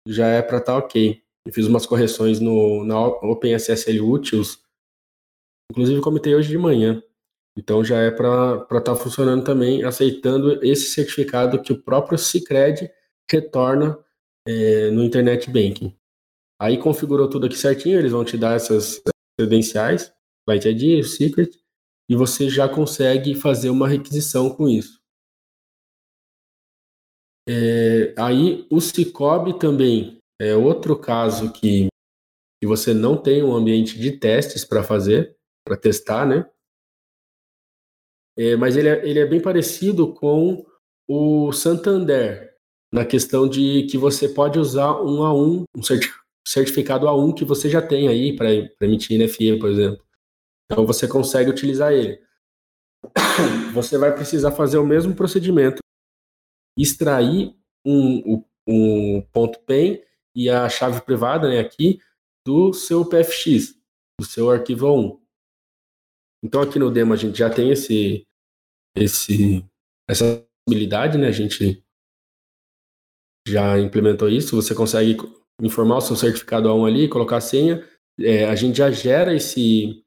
[0.08, 1.22] já é para estar tá ok.
[1.46, 4.64] Eu fiz umas correções no, na OpenSSL Utils,
[5.72, 7.04] inclusive comentei hoje de manhã.
[7.58, 12.92] Então já é para estar tá funcionando também, aceitando esse certificado que o próprio Cicred
[13.30, 13.98] retorna
[14.48, 15.96] é, no Internet Banking.
[16.60, 19.02] Aí configurou tudo aqui certinho, eles vão te dar essas
[19.38, 20.14] credenciais,
[20.48, 21.52] Client ID, Secret,
[22.10, 25.00] e você já consegue fazer uma requisição com isso.
[27.48, 31.88] É, aí o Cicobi também é outro caso que,
[32.60, 36.50] que você não tem um ambiente de testes para fazer, para testar, né?
[38.38, 40.66] É, mas ele é, ele é bem parecido com
[41.08, 42.56] o Santander,
[42.94, 47.70] na questão de que você pode usar um a um, um certificado A1 que você
[47.70, 48.50] já tem aí para
[48.82, 50.06] emitir NFE, por exemplo.
[50.66, 52.24] Então você consegue utilizar ele.
[53.74, 55.80] Você vai precisar fazer o mesmo procedimento,
[56.78, 57.56] extrair
[57.86, 60.02] um, um, ponto PEN
[60.36, 62.00] e a chave privada né, aqui
[62.46, 63.76] do seu PFX,
[64.20, 65.22] do seu arquivo 1.
[66.44, 68.26] Então aqui no demo a gente já tem esse,
[68.96, 69.64] esse,
[70.10, 71.28] essa possibilidade, né?
[71.28, 71.84] A gente
[73.48, 74.56] já implementou isso.
[74.56, 75.18] Você consegue
[75.62, 77.88] informar o seu certificado A1 ali, colocar a senha.
[78.20, 80.04] É, a gente já gera esse,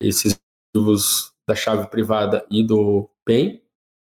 [0.00, 0.38] esses
[0.74, 3.62] arquivos da chave privada e do PEN,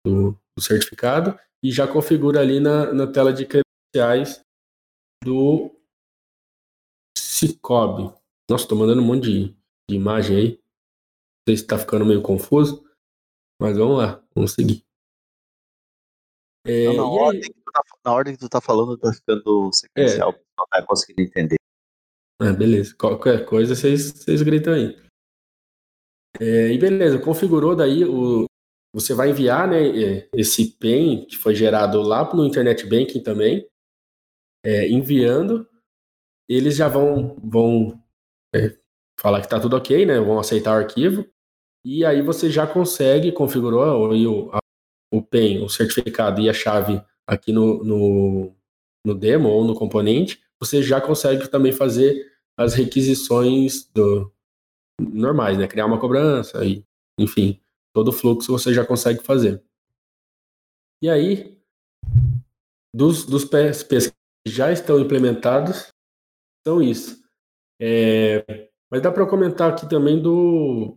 [0.07, 4.41] do, do certificado, e já configura ali na, na tela de credenciais
[5.25, 5.75] do
[7.17, 8.13] Cicobi.
[8.49, 9.57] Nossa, estou mandando um monte de,
[9.91, 10.67] de imagem aí
[11.49, 12.85] sei se está ficando meio confuso,
[13.61, 14.85] mas vamos lá, vamos seguir.
[16.67, 20.46] É, Não, na, ordem tá, na, ordem que tu tá falando, está ficando sequencial, é.
[20.59, 21.57] Não tá conseguindo entender.
[22.41, 22.95] Ah, beleza.
[22.97, 24.97] Qualquer coisa vocês, vocês gritam aí.
[26.39, 28.47] É, e beleza, configurou daí o.
[28.95, 33.67] Você vai enviar né, é, esse PEN que foi gerado lá no Internet Banking também.
[34.65, 35.69] É, enviando,
[36.49, 38.03] eles já vão, vão
[38.55, 38.77] é,
[39.19, 40.19] falar que está tudo ok, né?
[40.19, 41.27] Vão aceitar o arquivo.
[41.85, 44.51] E aí você já consegue, configurou o,
[45.13, 48.57] o PEN, o certificado e a chave aqui no, no,
[49.05, 54.33] no demo ou no componente, você já consegue também fazer as requisições do,
[55.01, 55.67] normais, né?
[55.67, 56.85] Criar uma cobrança e,
[57.19, 57.61] enfim,
[57.95, 59.63] todo o fluxo você já consegue fazer.
[61.03, 61.61] E aí,
[62.95, 65.93] dos, dos PSPs que já estão implementados,
[66.67, 67.23] são isso.
[67.81, 70.97] É, mas dá para comentar aqui também do,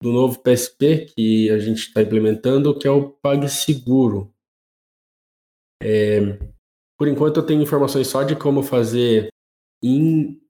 [0.00, 4.32] do novo PSP que a gente está implementando, que é o PagSeguro.
[5.82, 6.38] É,
[7.02, 9.26] por enquanto eu tenho informações só de como fazer
[9.82, 10.40] em,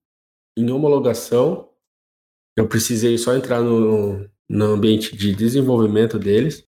[0.54, 1.72] em homologação.
[2.54, 6.62] Eu precisei só entrar no, no ambiente de desenvolvimento deles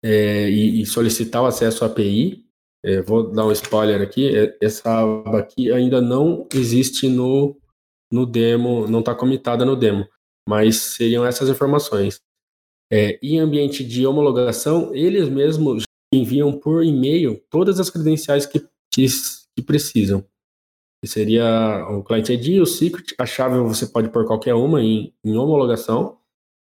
[0.00, 2.46] é, e, e, solicitar o acesso à API.
[2.84, 7.60] É, vou dar um spoiler aqui, é, essa aba aqui ainda não existe no,
[8.12, 10.08] no demo, não está comitada no demo
[10.48, 12.20] mas seriam essas informações.
[12.90, 18.60] É, em ambiente de homologação, eles mesmos enviam por e-mail todas as credenciais que,
[18.92, 19.06] que,
[19.56, 20.24] que precisam.
[21.02, 25.14] Que seria o client ID, o secret, a chave você pode pôr qualquer uma em,
[25.24, 26.18] em homologação,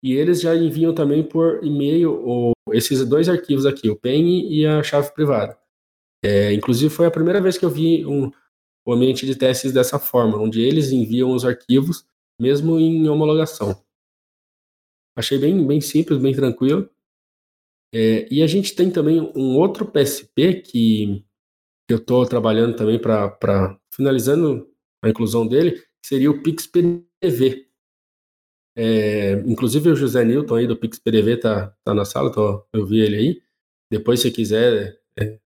[0.04, 4.82] e eles já enviam também por e-mail esses dois arquivos aqui, o PEN e a
[4.84, 5.58] chave privada.
[6.24, 8.32] É, inclusive foi a primeira vez que eu vi um,
[8.86, 12.06] o ambiente de testes dessa forma, onde eles enviam os arquivos
[12.40, 13.84] mesmo em homologação.
[15.16, 16.90] Achei bem, bem simples, bem tranquilo.
[17.98, 21.26] É, e a gente tem também um outro PSP que,
[21.90, 24.68] eu estou trabalhando também para finalizando
[25.02, 27.70] a inclusão dele, que seria o PixPDV.
[28.78, 33.00] É, inclusive o José Newton aí do PixPDV está tá na sala, tô, eu vi
[33.00, 33.42] ele aí.
[33.90, 35.40] Depois, se quiser é,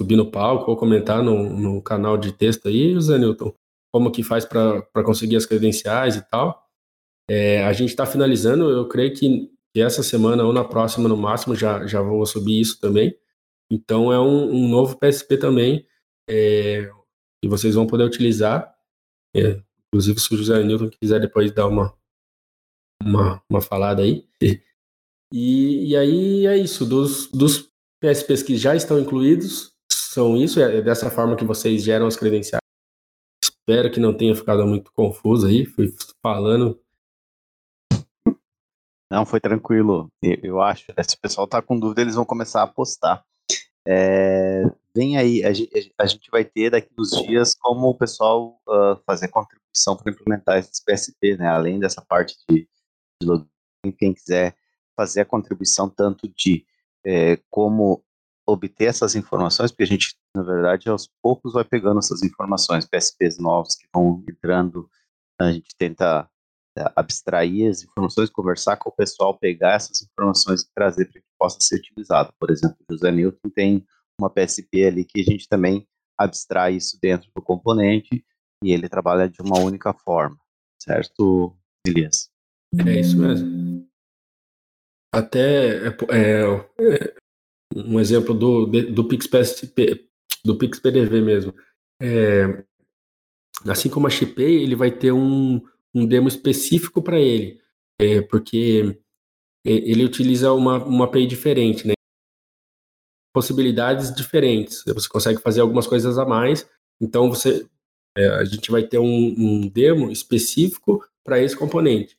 [0.00, 3.52] subir no palco ou comentar no, no canal de texto aí, José Newton,
[3.92, 6.66] como que faz para conseguir as credenciais e tal.
[7.28, 11.16] É, a gente está finalizando, eu creio que, que, essa semana ou na próxima, no
[11.16, 13.16] máximo, já, já vou subir isso também.
[13.70, 15.86] Então, é um, um novo PSP também
[16.28, 16.90] é,
[17.42, 18.74] que vocês vão poder utilizar.
[19.34, 21.94] É, inclusive, se o José Newton quiser depois dar uma,
[23.02, 24.26] uma, uma falada aí.
[25.32, 27.70] E, e aí é isso, dos, dos
[28.02, 32.60] PSPs que já estão incluídos, são isso, é dessa forma que vocês geram as credenciais
[33.70, 36.76] Espero que não tenha ficado muito confuso aí, fui falando.
[39.10, 40.10] Não, foi tranquilo.
[40.22, 40.86] Eu acho.
[41.02, 43.24] Se o pessoal tá com dúvida, eles vão começar a postar.
[43.86, 44.62] É,
[44.94, 48.96] vem aí, a gente, a gente, vai ter daqui uns dias como o pessoal uh,
[49.04, 51.48] fazer contribuição para implementar esse PSP, né?
[51.48, 52.68] Além dessa parte de,
[53.20, 53.48] de login,
[53.98, 54.54] quem quiser
[54.96, 56.64] fazer a contribuição tanto de
[57.04, 58.04] é, como
[58.46, 63.38] obter essas informações, porque a gente, na verdade, aos poucos vai pegando essas informações, PSPs
[63.38, 64.88] novos que vão entrando,
[65.40, 66.28] a gente tenta
[66.96, 71.58] abstrair as informações, conversar com o pessoal, pegar essas informações e trazer para que possa
[71.60, 72.32] ser utilizado.
[72.38, 73.86] Por exemplo, o José Newton tem
[74.20, 75.86] uma PSP ali que a gente também
[76.18, 78.24] abstrai isso dentro do componente
[78.62, 80.36] e ele trabalha de uma única forma,
[80.82, 81.56] certo,
[81.86, 82.30] Elias?
[82.86, 83.88] É isso mesmo.
[85.12, 86.44] Até é, é
[87.74, 90.08] um exemplo do, do PixPSP,
[90.44, 91.54] do PixPDV mesmo.
[92.00, 92.64] É,
[93.68, 95.60] assim como a Shipay, ele vai ter um,
[95.94, 97.60] um demo específico para ele,
[98.00, 98.98] é, porque
[99.64, 101.94] ele utiliza uma, uma API diferente, né?
[103.32, 104.82] Possibilidades diferentes.
[104.84, 106.68] Você consegue fazer algumas coisas a mais.
[107.00, 107.68] Então você,
[108.16, 112.18] é, a gente vai ter um, um demo específico para esse componente.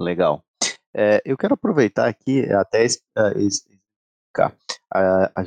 [0.00, 0.44] Legal.
[0.94, 4.56] É, eu quero aproveitar aqui até explicar.
[4.92, 5.44] A, a,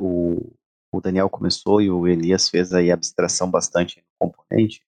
[0.00, 0.52] o,
[0.92, 4.82] o Daniel começou e o Elias fez aí abstração bastante no componente.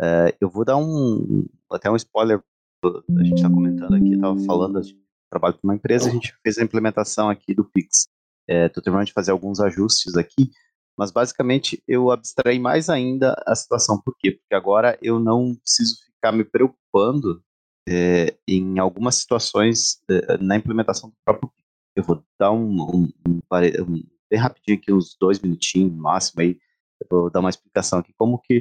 [0.00, 2.42] É, eu vou dar um até um spoiler.
[2.84, 4.98] A gente está comentando aqui, estava falando de
[5.30, 8.08] trabalho para uma empresa, a gente fez a implementação aqui do Pix.
[8.48, 10.50] Estou é, terminando de fazer alguns ajustes aqui,
[10.98, 14.00] mas basicamente eu abstraí mais ainda a situação.
[14.00, 14.32] Por quê?
[14.32, 17.42] Porque agora eu não preciso ficar me preocupando
[17.88, 21.52] é, em algumas situações é, na implementação do próprio.
[21.94, 23.40] Eu vou dar um, um, um,
[23.86, 26.58] um bem rapidinho aqui, uns dois minutinhos no máximo aí,
[27.00, 28.58] eu vou dar uma explicação aqui como que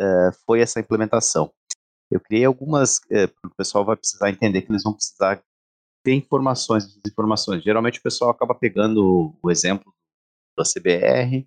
[0.00, 1.52] uh, foi essa implementação.
[2.10, 5.42] Eu criei algumas, uh, o pessoal vai precisar entender que eles vão precisar
[6.02, 7.62] ter informações, informações.
[7.62, 9.94] Geralmente o pessoal acaba pegando o exemplo
[10.56, 11.46] da CBR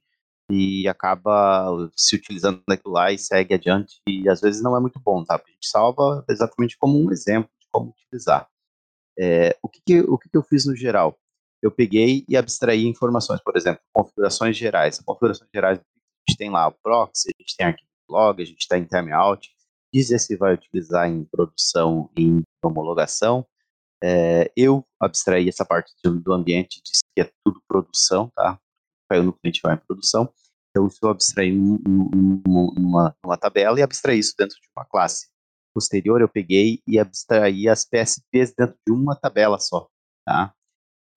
[0.49, 4.99] e acaba se utilizando daquilo lá e segue adiante e às vezes não é muito
[4.99, 5.35] bom, tá?
[5.35, 8.47] A gente salva exatamente como um exemplo de como utilizar.
[9.17, 11.17] É, o que, que o que, que eu fiz no geral?
[11.61, 14.99] Eu peguei e abstraí informações, por exemplo, configurações gerais.
[14.99, 18.67] Configurações gerais, a gente tem lá o proxy, a gente tem arquivo log, a gente
[18.67, 19.49] tem timeout,
[19.93, 23.45] dizer se vai utilizar em produção, em homologação.
[24.03, 28.59] É, eu abstraí essa parte do ambiente, disse que é tudo produção, tá?
[29.09, 30.31] Caiu no cliente, vai em produção.
[30.69, 35.29] Então, eu abstraí numa, numa tabela e abstraí isso dentro de uma classe.
[35.73, 39.87] Posterior, eu peguei e abstraí as PSPs dentro de uma tabela só,
[40.25, 40.53] tá?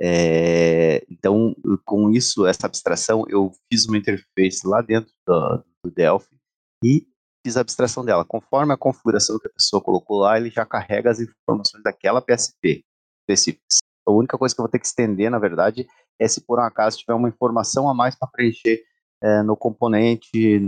[0.01, 6.37] É, então, com isso, essa abstração, eu fiz uma interface lá dentro do, do Delphi
[6.83, 7.07] e
[7.45, 8.25] fiz a abstração dela.
[8.25, 12.85] Conforme a configuração que a pessoa colocou lá, ele já carrega as informações daquela PSP
[13.23, 13.79] específicas.
[14.07, 15.87] A única coisa que eu vou ter que estender, na verdade,
[16.19, 18.83] é se por um acaso tiver uma informação a mais para preencher
[19.23, 20.61] é, no componente,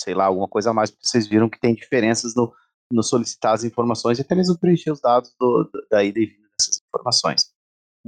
[0.00, 2.52] sei lá, alguma coisa a mais, porque vocês viram que tem diferenças no,
[2.92, 6.20] no solicitar as informações e até mesmo preencher os dados do, do, da ida
[6.88, 7.47] informações.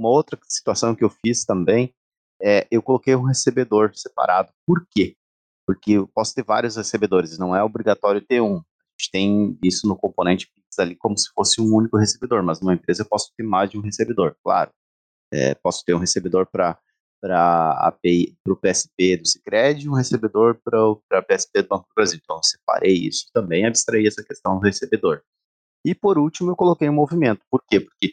[0.01, 1.93] Uma outra situação que eu fiz também
[2.41, 4.51] é eu coloquei um recebedor separado.
[4.65, 5.15] Por quê?
[5.63, 8.55] Porque eu posso ter vários recebedores, não é obrigatório ter um.
[8.57, 8.63] A
[8.99, 12.73] gente tem isso no componente Pix ali como se fosse um único recebedor, mas numa
[12.73, 14.71] empresa eu posso ter mais de um recebedor, claro.
[15.31, 16.79] É, posso ter um recebedor para
[17.21, 17.93] para
[18.47, 22.19] o PSP do Cicred e um recebedor para o PSP do Banco do Brasil.
[22.23, 25.21] Então, separei isso também, abstraí essa questão do recebedor.
[25.85, 27.45] E por último, eu coloquei um movimento.
[27.51, 27.79] Por quê?
[27.79, 28.11] Porque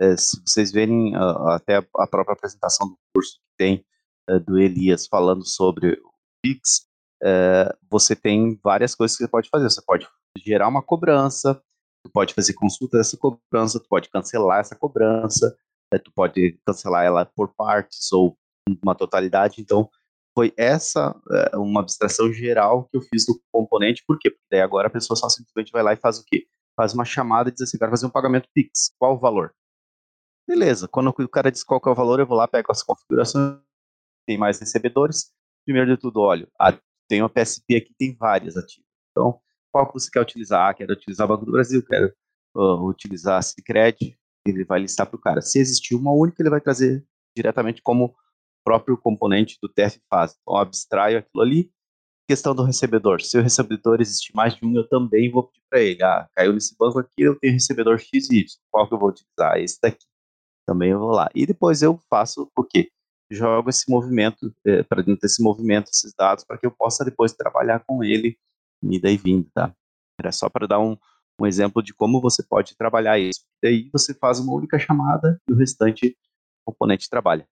[0.00, 3.84] é, se vocês verem uh, até a própria apresentação do curso que tem
[4.30, 6.10] uh, do Elias falando sobre o
[6.42, 6.86] Pix,
[7.22, 9.68] uh, você tem várias coisas que você pode fazer.
[9.68, 10.06] Você pode
[10.38, 11.60] gerar uma cobrança,
[12.04, 15.56] tu pode fazer consulta dessa cobrança, tu pode cancelar essa cobrança,
[15.92, 18.36] né, tu pode cancelar ela por partes ou
[18.82, 19.60] uma totalidade.
[19.60, 19.90] Então,
[20.38, 24.30] foi essa é, uma abstração geral que eu fiz do componente, por quê?
[24.30, 26.46] Porque daí agora a pessoa só simplesmente vai lá e faz o quê?
[26.76, 29.52] Faz uma chamada e diz assim, quero fazer um pagamento Pix, qual o valor?
[30.48, 33.60] Beleza, quando o cara diz qual é o valor, eu vou lá, pego as configurações,
[34.26, 35.30] tem mais recebedores.
[35.66, 36.72] Primeiro de tudo, olho, ah,
[37.06, 38.88] tem uma PSP aqui, tem várias ativas.
[39.10, 39.38] Então,
[39.70, 40.70] qual que você quer utilizar?
[40.70, 42.10] Ah, quero utilizar Banco do Brasil, quero
[42.56, 45.42] uh, utilizar Cicred, ele vai listar para o cara.
[45.42, 47.06] Se existir uma única, ele vai trazer
[47.36, 48.16] diretamente como
[48.64, 50.34] próprio componente do TF faz.
[50.40, 51.70] Então, abstraio aquilo ali.
[52.26, 53.20] Questão do recebedor.
[53.20, 56.02] Se o recebedor existir mais de um, eu também vou pedir para ele.
[56.02, 58.46] Ah, caiu nesse banco aqui, eu tenho recebedor X e Y.
[58.70, 59.58] Qual que eu vou utilizar?
[59.58, 60.06] Esse daqui
[60.68, 61.30] também eu vou lá.
[61.34, 62.90] E depois eu faço o quê?
[63.30, 67.32] Jogo esse movimento, é, para dentro desse movimento, esses dados, para que eu possa depois
[67.32, 68.38] trabalhar com ele,
[68.82, 69.74] e vinda, tá?
[70.20, 70.94] Era só para dar um,
[71.40, 73.46] um exemplo de como você pode trabalhar isso.
[73.62, 76.14] Daí você faz uma única chamada e o restante
[76.66, 77.48] componente trabalha.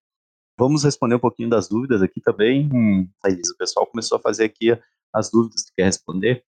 [0.58, 2.68] Vamos responder um pouquinho das dúvidas aqui também.
[2.70, 4.78] Hum, o pessoal começou a fazer aqui
[5.14, 6.44] as dúvidas que quer responder.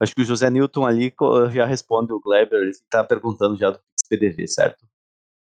[0.00, 1.12] Acho que o José Newton ali
[1.52, 4.84] já responde o Gleber, ele está perguntando já do PDV, certo?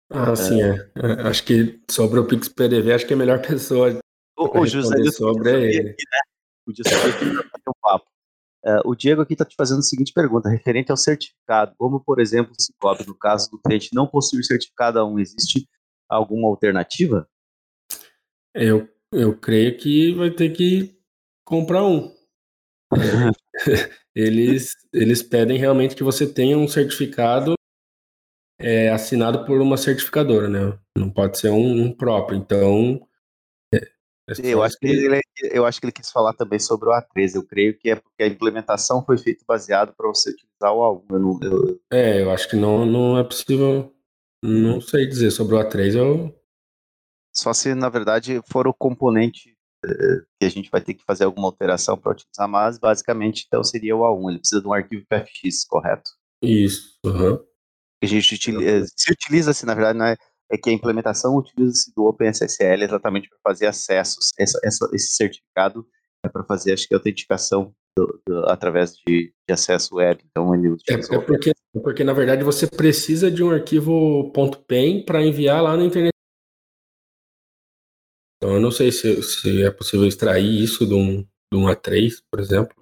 [0.09, 0.91] Ah, sim, é.
[0.95, 1.27] é.
[1.27, 3.99] Acho que sobre o Pix PDV, acho que a melhor pessoa
[4.37, 5.89] o, o José sobre é ele.
[5.89, 6.19] Aqui, né?
[6.67, 6.95] O José
[7.67, 8.05] um papo.
[8.65, 11.73] Uh, o Diego aqui está te fazendo a seguinte pergunta, referente ao certificado.
[11.77, 15.67] Como, por exemplo, se cobre no caso do cliente não possuir certificado A1, existe
[16.09, 17.27] alguma alternativa?
[18.53, 20.97] Eu, eu creio que vai ter que
[21.45, 22.13] comprar um.
[24.15, 27.58] eles, eles pedem realmente que você tenha um certificado
[28.59, 30.77] é, assinado por uma certificadora, né?
[30.97, 32.37] Não pode ser um, um próprio.
[32.37, 32.99] Então.
[33.73, 36.91] É, é eu, acho que ele, eu acho que ele quis falar também sobre o
[36.91, 37.35] A13.
[37.35, 41.05] Eu creio que é porque a implementação foi feita baseado para você utilizar o A1.
[41.09, 41.81] Eu não, eu...
[41.91, 43.95] É, eu acho que não, não é possível.
[44.43, 45.95] Não sei dizer sobre o A3.
[45.95, 46.35] Eu...
[47.33, 49.55] Só se, na verdade, for o componente
[49.85, 53.63] eh, que a gente vai ter que fazer alguma alteração para utilizar, mas basicamente então
[53.63, 54.29] seria o A1.
[54.29, 56.11] Ele precisa de um arquivo PFX, correto?
[56.41, 56.97] Isso.
[57.05, 57.48] Uhum
[57.99, 60.15] que a gente utiliza, se utiliza-se, na verdade, não é,
[60.51, 64.31] é que a implementação utiliza-se do OpenSSL exatamente para fazer acessos.
[64.37, 65.85] Essa, essa, esse certificado
[66.25, 70.23] é para fazer, acho que, autenticação do, do, através de, de, acesso web.
[70.29, 74.31] Então, ele é, é, porque, é porque, na verdade, você precisa de um arquivo
[74.67, 76.13] .pen para enviar lá na internet.
[78.37, 82.23] Então, eu não sei se, se é possível extrair isso de um, de um A3,
[82.31, 82.73] por exemplo.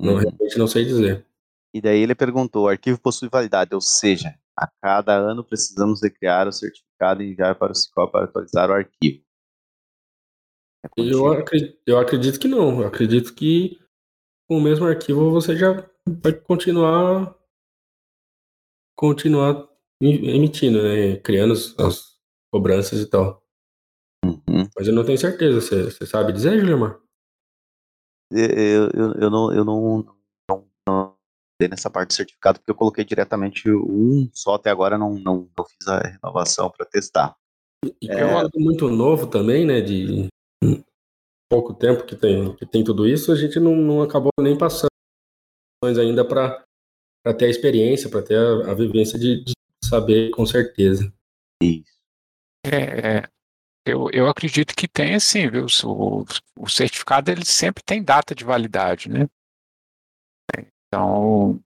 [0.00, 0.18] Não, uhum.
[0.18, 1.24] realmente não sei dizer.
[1.72, 6.48] E daí ele perguntou: o arquivo possui validade, ou seja, a cada ano precisamos recriar
[6.48, 9.24] o certificado e enviar para o SICOP para atualizar o arquivo.
[10.84, 12.80] É eu, acredito, eu acredito que não.
[12.80, 13.78] Eu acredito que
[14.48, 15.72] com o mesmo arquivo você já
[16.22, 17.38] vai continuar
[18.98, 19.68] continuar
[20.02, 21.16] emitindo, né?
[21.18, 22.20] Criando as
[22.52, 23.42] cobranças e tal.
[24.24, 24.68] Uhum.
[24.76, 25.60] Mas eu não tenho certeza.
[25.60, 26.96] Você, você sabe dizer, Guilherme?
[28.32, 30.16] Eu, eu, eu, não, eu não,
[30.86, 31.16] não,
[31.68, 35.64] nessa parte de certificado, porque eu coloquei diretamente um só até agora, não, não, não
[35.64, 37.36] fiz a renovação para testar.
[38.00, 39.80] E é, é algo muito novo também, né?
[39.80, 40.28] De
[41.50, 44.90] pouco tempo que tem, que tem tudo isso, a gente não, não acabou nem passando
[45.82, 46.64] ainda para
[47.36, 49.52] ter a experiência, para ter a, a vivência de, de,
[49.82, 51.12] saber com certeza.
[51.60, 51.90] Isso.
[52.64, 53.28] É, é,
[53.84, 55.66] eu, eu acredito que tem sim, viu?
[55.84, 56.24] O,
[56.56, 59.26] o certificado ele sempre tem data de validade, né?
[60.90, 61.62] Então,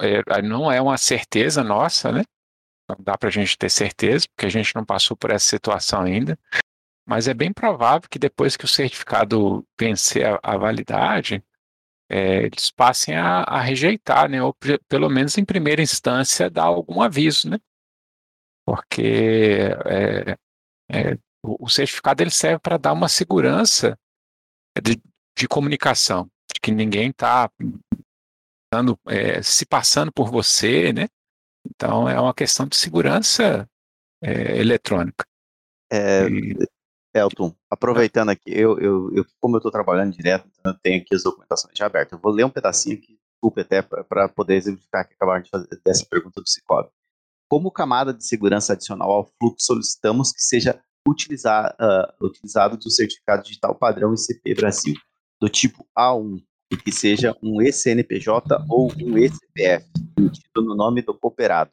[0.00, 2.22] é, não é uma certeza nossa, né?
[2.88, 6.02] Não dá para a gente ter certeza, porque a gente não passou por essa situação
[6.02, 6.38] ainda.
[7.08, 11.42] Mas é bem provável que depois que o certificado vencer a, a validade,
[12.10, 14.42] é, eles passem a, a, rejeitar, né?
[14.42, 14.54] Ou
[14.88, 17.58] pelo menos em primeira instância dar algum aviso, né?
[18.64, 20.36] Porque é,
[20.90, 23.98] é, o, certificado ele serve para dar uma segurança
[24.82, 25.00] de,
[25.36, 27.50] de comunicação, de que ninguém está
[29.06, 31.08] é, se passando por você, né?
[31.68, 33.68] Então é uma questão de segurança
[34.22, 35.24] é, eletrônica.
[35.90, 36.56] É, e...
[37.14, 41.14] Elton, aproveitando aqui, eu, eu, eu como eu estou trabalhando direto, então eu tenho aqui
[41.14, 42.12] as documentações já abertas.
[42.12, 45.68] Eu vou ler um pedacinho aqui, desculpe até, para poder exemplificar que acabaram de fazer
[45.84, 46.90] dessa pergunta do Cicobi.
[47.48, 53.44] Como camada de segurança adicional ao fluxo, solicitamos que seja utilizar, uh, utilizado do certificado
[53.44, 54.94] digital padrão ICP Brasil,
[55.40, 59.86] do tipo A1, e que seja um ECNPJ ou um ECPF,
[60.18, 61.70] emitido no nome do cooperado.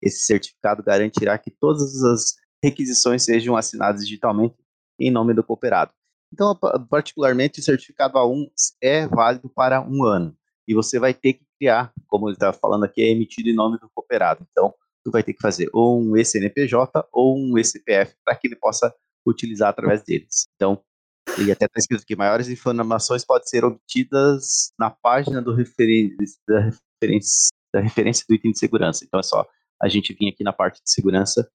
[0.00, 4.56] Esse certificado garantirá que todas as requisições sejam assinadas digitalmente
[4.98, 5.92] em nome do cooperado.
[6.32, 8.48] Então, particularmente, o certificado A1
[8.80, 10.36] é válido para um ano.
[10.66, 13.78] E você vai ter que criar, como ele está falando aqui, é emitido em nome
[13.78, 14.46] do cooperado.
[14.50, 14.72] Então,
[15.04, 18.94] tu vai ter que fazer ou um ECNPJ ou um ECPF para que ele possa
[19.26, 20.48] utilizar através deles.
[20.54, 20.82] Então,
[21.38, 27.50] e até está escrito que maiores informações podem ser obtidas na página do da, referência,
[27.72, 29.04] da referência do item de segurança.
[29.04, 29.46] Então é só
[29.80, 31.50] a gente vir aqui na parte de segurança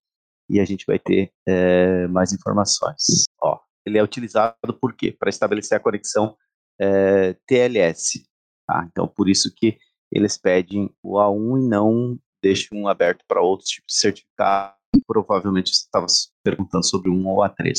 [0.50, 3.24] e a gente vai ter é, mais informações.
[3.42, 5.14] Ó, ele é utilizado por quê?
[5.16, 6.36] Para estabelecer a conexão
[6.80, 8.24] é, TLS.
[8.66, 8.86] Tá?
[8.90, 9.78] Então por isso que
[10.10, 14.74] eles pedem o A1 e não deixam aberto para outros tipos de certificado.
[15.06, 16.06] Provavelmente você estava
[16.42, 17.78] perguntando sobre um ou A3.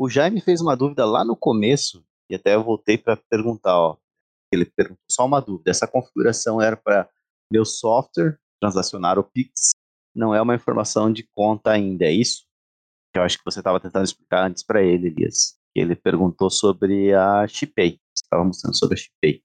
[0.00, 3.98] O Jaime fez uma dúvida lá no começo, e até eu voltei para perguntar, ó.
[4.50, 5.70] Ele perguntou só uma dúvida.
[5.70, 7.06] Essa configuração era para
[7.52, 9.72] meu software transacionar o Pix,
[10.16, 12.46] não é uma informação de conta ainda, é isso?
[13.14, 15.58] Eu acho que você estava tentando explicar antes para ele, Elias.
[15.74, 18.00] Ele perguntou sobre a Shipay.
[18.14, 19.42] Você estava mostrando sobre a Shipay.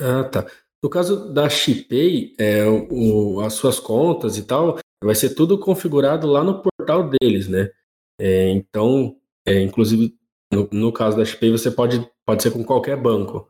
[0.00, 0.46] Ah, tá.
[0.82, 6.26] No caso da Shipay, é, o, as suas contas e tal, vai ser tudo configurado
[6.26, 7.70] lá no portal deles, né?
[8.18, 9.14] É, então,
[9.48, 10.14] é, inclusive,
[10.52, 13.48] no, no, caso da XP, você pode, pode ser com qualquer banco.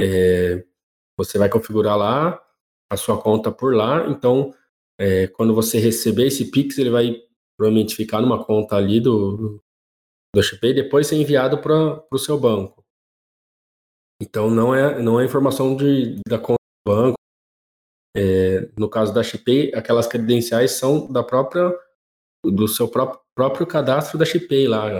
[0.00, 0.64] É,
[1.18, 2.40] você vai configurar lá
[2.90, 4.54] a sua conta por lá, então
[4.98, 7.20] é, quando você receber esse Pix, ele vai
[7.56, 9.62] provavelmente ficar numa conta ali do,
[10.34, 12.84] do XP e depois ser enviado para o seu banco.
[14.22, 17.16] Então não é, não é informação de, da conta do banco.
[18.16, 21.72] É, no caso da XP, aquelas credenciais são da própria
[22.44, 24.90] do seu próprio próprio cadastro da Shipay lá,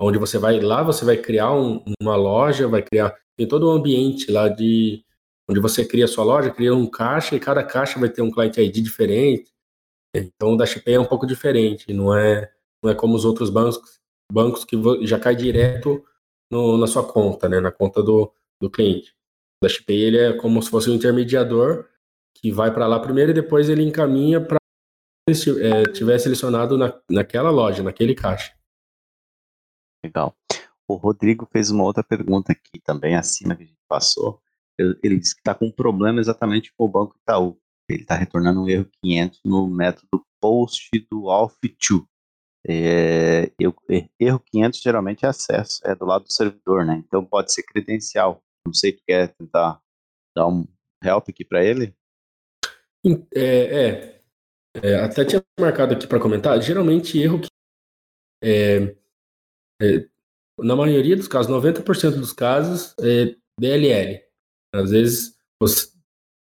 [0.00, 3.72] onde você vai lá, você vai criar um, uma loja, vai criar tem todo um
[3.72, 5.04] ambiente lá de
[5.48, 8.30] onde você cria a sua loja, cria um caixa e cada caixa vai ter um
[8.30, 9.50] client ID diferente.
[10.14, 12.50] Então o da Shipay é um pouco diferente, não é
[12.82, 13.98] não é como os outros bancos
[14.30, 14.76] bancos que
[15.06, 16.04] já cai direto
[16.50, 19.14] no, na sua conta, né, na conta do, do cliente.
[19.62, 21.86] O da Shipay ele é como se fosse um intermediador
[22.36, 24.58] que vai para lá primeiro e depois ele encaminha para
[25.30, 28.57] é, tiver selecionado na, naquela loja, naquele caixa.
[30.08, 30.34] Legal.
[30.88, 34.40] O Rodrigo fez uma outra pergunta aqui também, acima que a gente passou.
[34.78, 37.58] Ele disse que está com um problema exatamente com o Banco Itaú.
[37.88, 42.06] Ele está retornando um erro 500 no método post do ALF2.
[42.66, 43.74] É, eu,
[44.18, 47.02] erro 500 geralmente é acesso, é do lado do servidor, né?
[47.06, 48.42] Então pode ser credencial.
[48.66, 49.80] Não sei, tu quer tentar
[50.36, 50.66] dar um
[51.02, 51.94] help aqui para ele?
[53.34, 54.20] É, é,
[54.82, 56.60] é, até tinha marcado aqui para comentar.
[56.62, 57.48] Geralmente erro que
[58.42, 58.94] é,
[59.80, 60.06] é,
[60.58, 64.20] na maioria dos casos, 90% dos casos, é DLL.
[64.74, 65.88] Às vezes você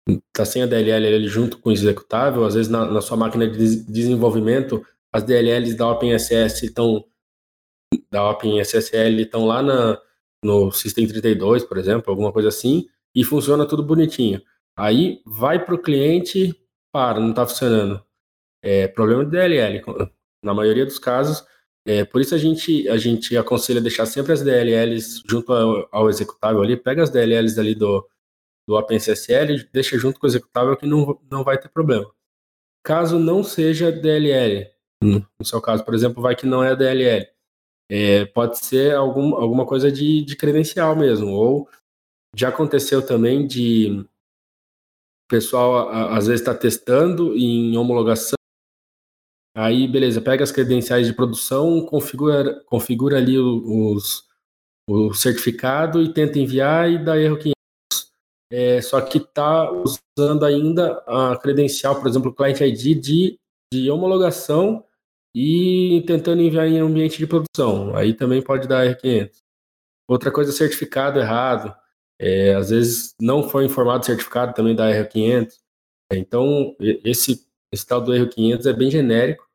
[0.09, 3.83] está sem a DLL junto com o executável, às vezes na, na sua máquina de
[3.83, 7.05] desenvolvimento, as DLLs da OpenSS estão
[8.11, 9.99] da OpenSSL estão lá na,
[10.43, 14.41] no System 32, por exemplo, alguma coisa assim, e funciona tudo bonitinho.
[14.77, 16.53] Aí vai para o cliente,
[16.91, 18.03] para, não está funcionando.
[18.61, 19.83] É problema de DLL.
[20.43, 21.43] Na maioria dos casos,
[21.87, 26.09] é, por isso a gente, a gente aconselha deixar sempre as DLLs junto ao, ao
[26.09, 28.05] executável ali, pega as DLLs ali do,
[28.67, 32.05] do OpenSSL, deixa junto com o executável que não, não vai ter problema.
[32.83, 34.69] Caso não seja DLL,
[35.01, 37.25] no seu caso, por exemplo, vai que não é DLL,
[37.89, 41.69] é, pode ser algum, alguma coisa de, de credencial mesmo, ou
[42.35, 44.05] já aconteceu também de
[45.29, 48.36] pessoal às vezes está testando em homologação
[49.57, 54.23] Aí, beleza, pega as credenciais de produção, configura, configura ali os,
[54.87, 57.53] o certificado e tenta enviar e dá erro 500.
[58.51, 63.39] É, só que está usando ainda a credencial, por exemplo, o Client ID de,
[63.73, 64.85] de homologação
[65.35, 67.95] e tentando enviar em ambiente de produção.
[67.95, 69.41] Aí também pode dar R500.
[70.07, 71.75] Outra coisa, certificado errado.
[72.21, 75.55] É, às vezes não foi informado o certificado, também dá R500.
[76.13, 77.43] Então, esse,
[77.73, 79.46] esse tal do erro 500 é bem genérico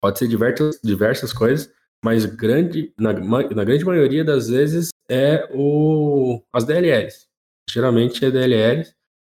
[0.00, 1.72] pode ser diversas, diversas coisas,
[2.04, 7.26] mas grande, na, na grande maioria das vezes é o, as DLLs.
[7.68, 8.94] Geralmente é DLLs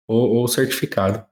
[0.08, 1.26] ou, ou certificado.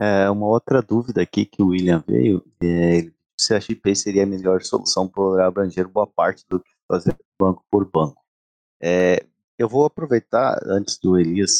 [0.00, 4.26] É, uma outra dúvida aqui que o William veio, é, se a XP seria a
[4.26, 8.22] melhor solução para abranger boa parte do que fazer banco por banco.
[8.80, 9.26] É,
[9.58, 11.50] eu vou aproveitar, antes do Elias,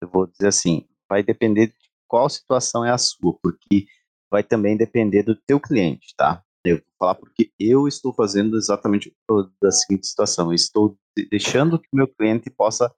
[0.00, 1.74] eu vou dizer assim, vai depender de
[2.08, 3.86] qual situação é a sua, porque
[4.34, 6.42] vai também depender do teu cliente, tá?
[6.66, 9.14] Eu vou falar porque eu estou fazendo exatamente
[9.62, 10.48] da seguinte situação.
[10.48, 10.98] Eu estou
[11.30, 12.92] deixando que o meu cliente possa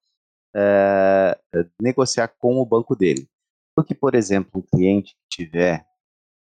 [0.56, 1.38] é,
[1.78, 3.28] negociar com o banco dele.
[3.76, 5.84] Porque, por exemplo, um cliente que tiver,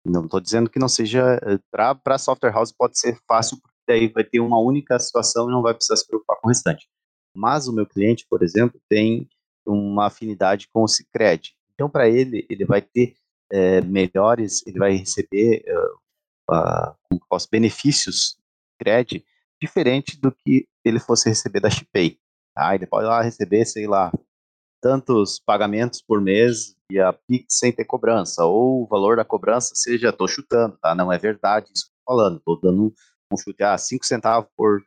[0.05, 4.07] não estou dizendo que não seja, eh, para software house pode ser fácil, porque daí
[4.09, 6.87] vai ter uma única situação e não vai precisar se preocupar com o restante.
[7.35, 9.27] Mas o meu cliente, por exemplo, tem
[9.65, 11.55] uma afinidade com o Cicred.
[11.73, 13.15] Então, para ele, ele vai ter
[13.53, 18.35] é, melhores, ele vai receber uh, uh, posso, benefícios
[18.79, 19.23] crédito
[19.61, 22.17] diferente do que ele fosse receber da Shipay.
[22.55, 22.73] Tá?
[22.73, 24.11] Ele pode lá receber, sei lá,
[24.81, 30.09] tantos pagamentos por mês via Pix sem ter cobrança, ou o valor da cobrança seja,
[30.09, 30.93] estou chutando, tá?
[30.93, 32.93] Não é verdade isso que estou falando, estou dando
[33.31, 34.83] um chute, ah, 5 centavos por,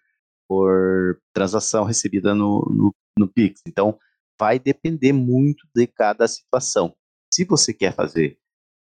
[0.48, 3.62] por transação recebida no, no, no Pix.
[3.66, 3.98] Então,
[4.38, 6.94] vai depender muito de cada situação.
[7.32, 8.38] Se você quer fazer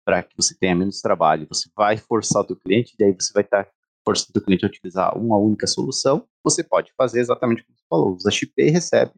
[0.05, 1.47] para que você tenha menos trabalho.
[1.49, 3.67] Você vai forçar o teu cliente, e aí você vai estar
[4.05, 6.27] forçando o cliente a utilizar uma única solução.
[6.43, 9.13] Você pode fazer exatamente como você falou, usa XP e recebe.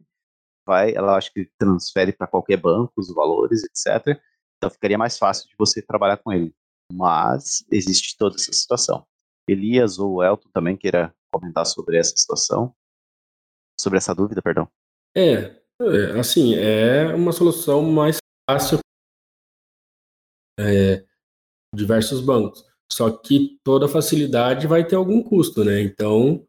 [0.66, 4.18] Vai, ela acho que transfere para qualquer banco os valores, etc.
[4.56, 6.54] Então ficaria mais fácil de você trabalhar com ele.
[6.92, 9.06] Mas existe toda essa situação.
[9.48, 12.74] Elias ou Elton também queira comentar sobre essa situação,
[13.78, 14.68] sobre essa dúvida, perdão.
[15.14, 18.18] É, é assim, é uma solução mais
[18.48, 18.78] fácil
[20.58, 21.04] é,
[21.74, 22.64] diversos bancos.
[22.92, 25.80] Só que toda facilidade vai ter algum custo, né?
[25.80, 26.46] Então,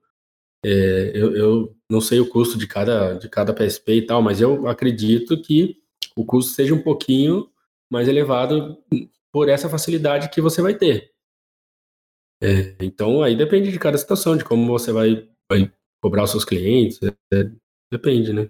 [0.64, 4.42] é, eu, eu, não sei o custo de cada, de cada PSP e tal, mas
[4.42, 5.78] eu acredito que
[6.16, 7.50] o custo seja um pouquinho
[7.92, 8.78] mais elevado
[9.32, 11.12] por essa facilidade que você vai ter.
[12.42, 16.46] É, então, aí depende de cada situação, de como você vai, vai cobrar os seus
[16.46, 17.00] clientes.
[17.04, 17.52] É,
[17.92, 18.50] depende, né?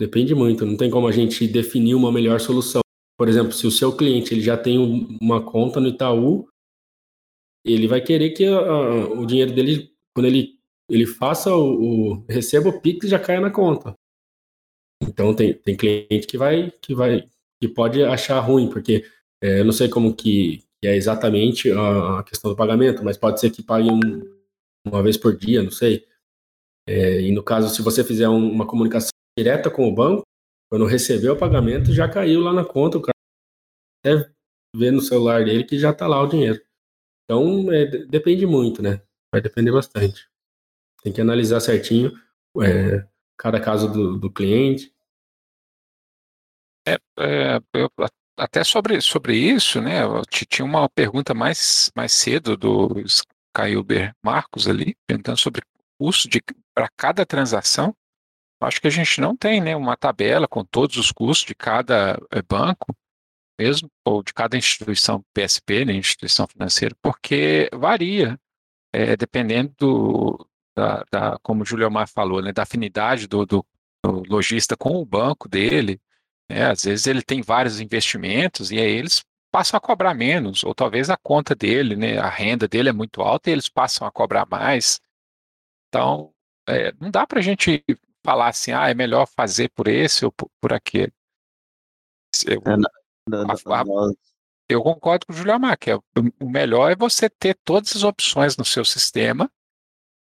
[0.00, 0.66] Depende muito.
[0.66, 2.83] Não tem como a gente definir uma melhor solução.
[3.16, 4.78] Por exemplo, se o seu cliente ele já tem
[5.20, 6.48] uma conta no Itaú,
[7.64, 10.58] ele vai querer que a, o dinheiro dele, quando ele,
[10.88, 13.94] ele faça o, o receba o Pix, já caia na conta.
[15.02, 17.28] Então tem, tem cliente que vai, que vai,
[17.60, 19.04] que pode achar ruim, porque
[19.42, 23.16] é, eu não sei como que, que é exatamente a, a, questão do pagamento, mas
[23.16, 24.00] pode ser que pague um,
[24.86, 26.06] uma vez por dia, não sei.
[26.86, 30.22] É, e no caso, se você fizer um, uma comunicação direta com o banco,
[30.74, 33.14] quando receber o pagamento, já caiu lá na conta, o cara
[34.04, 34.28] até
[34.74, 36.60] vê no celular dele que já está lá o dinheiro.
[37.22, 39.00] Então, é, depende muito, né?
[39.32, 40.28] Vai depender bastante.
[41.00, 42.10] Tem que analisar certinho
[42.60, 43.06] é,
[43.38, 44.92] cada caso do, do cliente.
[46.88, 47.88] É, é, eu,
[48.36, 50.00] até sobre, sobre isso, né?
[50.28, 55.62] Tinha uma pergunta mais, mais cedo do Skyuber Marcos ali, perguntando sobre
[55.96, 56.28] custo
[56.74, 57.94] para cada transação.
[58.64, 62.18] Acho que a gente não tem né, uma tabela com todos os custos de cada
[62.30, 62.96] eh, banco,
[63.58, 68.38] mesmo, ou de cada instituição PSP, né, instituição financeira, porque varia,
[68.92, 73.66] é, dependendo do, da, da, como o Julio Mar falou, né, da afinidade do, do,
[74.02, 76.00] do lojista com o banco dele.
[76.48, 80.74] Né, às vezes ele tem vários investimentos e aí eles passam a cobrar menos, ou
[80.74, 84.10] talvez a conta dele, né, a renda dele é muito alta e eles passam a
[84.10, 85.00] cobrar mais.
[85.88, 86.32] Então,
[86.68, 87.84] é, não dá para a gente
[88.24, 91.12] falar assim, ah, é melhor fazer por esse ou por, por aquele.
[92.46, 92.88] Eu, é, não,
[93.28, 93.84] não, a, a,
[94.68, 98.02] eu concordo com o Julio Amar, que é, o melhor é você ter todas as
[98.02, 99.50] opções no seu sistema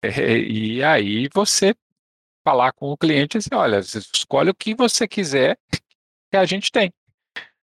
[0.03, 1.75] é, e aí você
[2.45, 5.59] falar com o cliente assim, olha, escolhe o que você quiser
[6.31, 6.93] que a gente tem.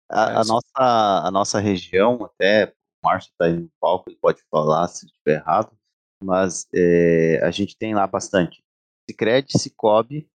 [0.10, 4.42] A, a nossa, a nossa região, até o Márcio está aí no palco, ele pode
[4.50, 5.76] falar se estiver errado,
[6.24, 8.64] mas é, a gente tem lá bastante.
[9.12, 10.28] Sicredi, Cicobi,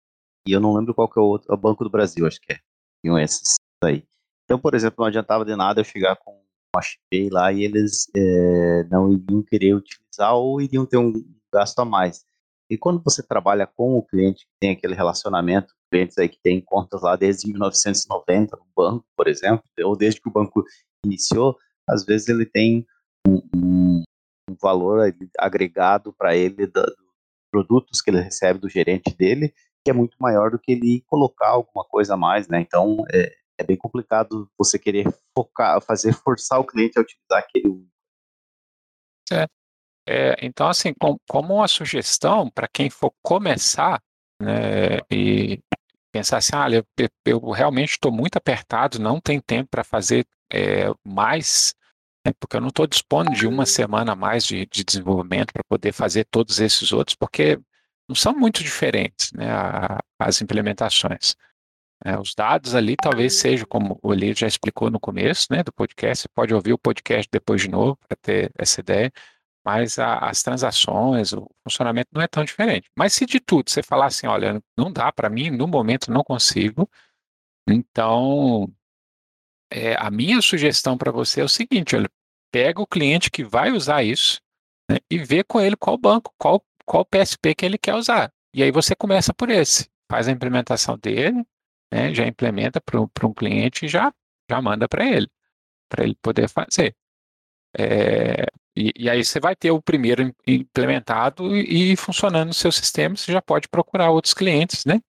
[0.47, 2.41] e eu não lembro qual que é o outro, é o Banco do Brasil, acho
[2.41, 2.59] que é.
[3.01, 4.05] Tinham esses aí.
[4.45, 6.33] Então, por exemplo, não adiantava de nada eu chegar com
[6.75, 11.13] uma Chipay lá e eles é, não iriam querer utilizar ou iriam ter um
[11.53, 12.25] gasto a mais.
[12.69, 17.03] E quando você trabalha com o cliente tem aquele relacionamento, clientes aí que têm contas
[17.03, 20.65] lá desde 1990 no banco, por exemplo, ou desde que o banco
[21.05, 21.57] iniciou,
[21.89, 22.87] às vezes ele tem
[23.27, 24.03] um, um,
[24.51, 27.04] um valor agregado para ele dos
[27.55, 31.51] produtos que ele recebe do gerente dele, que é muito maior do que ele colocar
[31.51, 32.61] alguma coisa a mais, né?
[32.61, 37.87] Então é, é bem complicado você querer focar, fazer forçar o cliente a utilizar aquele.
[39.29, 39.53] Certo.
[40.07, 44.03] É, então, assim, com, como uma sugestão para quem for começar
[44.43, 45.61] né, e
[46.13, 46.85] pensar assim, ah, eu,
[47.25, 51.75] eu realmente estou muito apertado, não tem tempo para fazer é, mais,
[52.27, 55.65] né, porque eu não estou dispondo de uma semana a mais de, de desenvolvimento para
[55.69, 57.59] poder fazer todos esses outros, porque
[58.09, 61.37] não são muito diferentes né, a, as implementações.
[62.05, 65.73] É, os dados ali talvez sejam, como o Eli já explicou no começo né, do
[65.73, 69.13] podcast, você pode ouvir o podcast depois de novo para ter essa ideia
[69.65, 72.91] mas a, as transações, o funcionamento não é tão diferente.
[72.97, 76.23] Mas se de tudo você falar assim, olha, não dá para mim, no momento não
[76.23, 76.89] consigo,
[77.67, 78.71] então
[79.71, 82.09] é, a minha sugestão para você é o seguinte, olha,
[82.53, 84.41] pega o cliente que vai usar isso
[84.91, 88.33] né, e vê com ele qual banco, qual, qual PSP que ele quer usar.
[88.55, 91.45] E aí você começa por esse, faz a implementação dele,
[91.93, 94.13] né, já implementa para um cliente e já,
[94.51, 95.29] já manda para ele,
[95.89, 96.95] para ele poder fazer.
[97.77, 98.47] É,
[98.77, 103.17] e, e, aí você vai ter o primeiro implementado e, e, funcionando no seu sistema,
[103.17, 105.01] você já pode procurar outros clientes, né?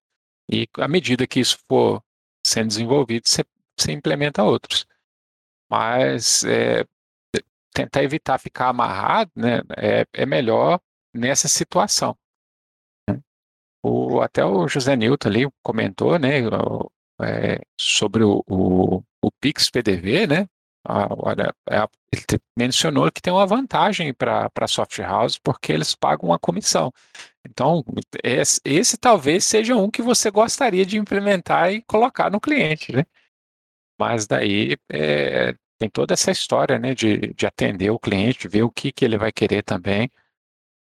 [0.50, 2.02] E à medida que isso for
[2.44, 3.44] sendo desenvolvido, você,
[3.76, 4.86] você implementa outros.
[5.70, 6.84] Mas é,
[7.72, 9.60] tentar evitar ficar amarrado, né?
[9.76, 10.80] É, é melhor
[11.14, 12.16] nessa situação.
[13.82, 16.40] O, até o José Newton ali comentou, né?
[17.22, 20.46] É, sobre o, o, o Pix PDV, né?
[20.88, 21.08] Ah,
[21.70, 26.38] é ele mencionou que tem uma vantagem para a soft house porque eles pagam uma
[26.38, 26.92] comissão.
[27.44, 27.84] Então,
[28.22, 33.04] esse, esse, talvez seja um que você gostaria de implementar e colocar no cliente, né?
[33.98, 38.70] Mas daí é, tem toda essa história, né, de, de atender o cliente, ver o
[38.70, 40.10] que, que ele vai querer também.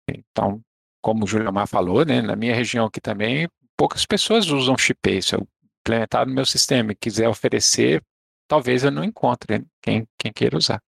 [0.10, 0.62] Então,
[1.02, 3.48] como o Júlio Mar falou, né, na minha região aqui também,
[3.78, 5.22] poucas pessoas usam Shipay.
[5.22, 5.48] Se eu
[5.82, 8.04] implementar no meu sistema e quiser oferecer
[8.50, 10.84] talvez eu não encontre quem, quem queira usar.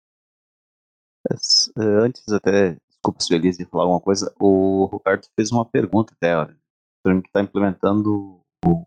[1.75, 6.35] Antes até, desculpa se feliz de falar alguma coisa, o Roberto fez uma pergunta até,
[6.35, 6.57] olha,
[7.03, 8.85] que está implementando o, o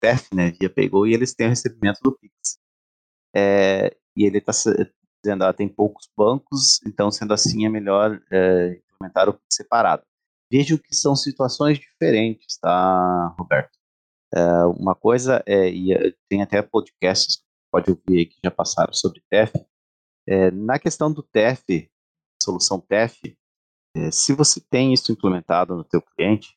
[0.00, 2.58] TEF, né, via Paygo, e eles têm o recebimento do Pix.
[3.34, 4.52] É, e ele está
[5.22, 10.02] dizendo, ah, tem poucos bancos, então sendo assim é melhor é, implementar o Pix separado.
[10.50, 13.78] Vejo que são situações diferentes, tá, Roberto?
[14.34, 18.92] É, uma coisa é, e é, tem até podcasts, pode ouvir aí que já passaram
[18.92, 19.52] sobre TEF.
[20.26, 21.90] É, na questão do TEF,
[22.42, 23.36] solução TEF,
[23.96, 26.48] é, se você tem isso implementado no teu cliente,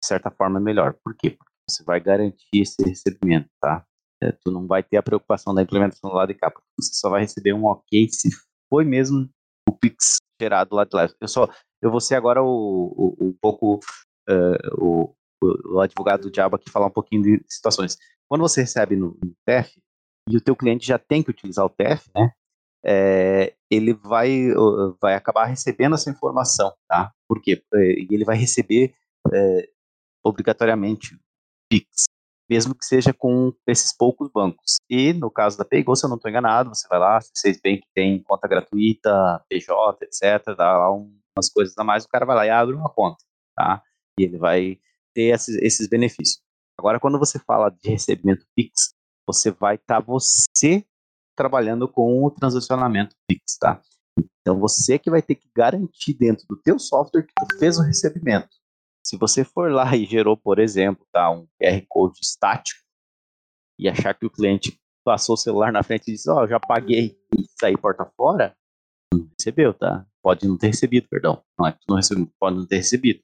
[0.00, 0.94] de certa forma é melhor.
[1.04, 1.36] Por quê?
[1.68, 3.84] Você vai garantir esse recebimento, tá?
[4.22, 6.94] É, tu não vai ter a preocupação da implementação do lado de cá, porque você
[6.94, 8.30] só vai receber um ok se
[8.70, 9.28] foi mesmo
[9.68, 11.08] o Pix gerado lá de lá.
[11.20, 11.48] Eu só,
[11.82, 13.80] eu vou ser agora o, o, pouco
[14.28, 17.98] uh, o, o, advogado do diabo aqui falar um pouquinho de situações.
[18.28, 19.72] Quando você recebe no, no TEF
[20.28, 22.32] e o teu cliente já tem que utilizar o TEF, né?
[22.88, 24.52] É, ele vai,
[25.02, 27.12] vai acabar recebendo essa informação, tá?
[27.28, 27.60] Por quê?
[27.74, 28.94] E ele vai receber
[29.32, 29.68] é,
[30.24, 31.18] obrigatoriamente
[31.68, 31.86] PIX,
[32.48, 34.76] mesmo que seja com esses poucos bancos.
[34.88, 37.80] E no caso da Paygo, se eu não estou enganado, você vai lá, vocês veem
[37.80, 42.36] que tem conta gratuita, PJ, etc., dá lá umas coisas a mais, o cara vai
[42.36, 43.22] lá e abre uma conta,
[43.54, 43.82] tá?
[44.18, 44.78] E ele vai
[45.14, 46.40] ter esses, esses benefícios.
[46.78, 48.94] Agora, quando você fala de recebimento Pix,
[49.26, 50.86] você vai estar tá você
[51.34, 53.80] trabalhando com o transacionamento Pix, tá?
[54.40, 57.82] Então você que vai ter que garantir dentro do teu software que tu fez o
[57.82, 58.48] recebimento.
[59.06, 62.80] Se você for lá e gerou, por exemplo, tá, um QR Code estático
[63.78, 66.58] e achar que o cliente passou o celular na frente e disse, ó, oh, já
[66.58, 68.56] paguei e sair porta fora,
[69.14, 70.04] não recebeu, tá?
[70.20, 71.40] Pode não ter recebido, perdão.
[71.56, 73.22] Não é que tu não recebeu, pode não ter recebido.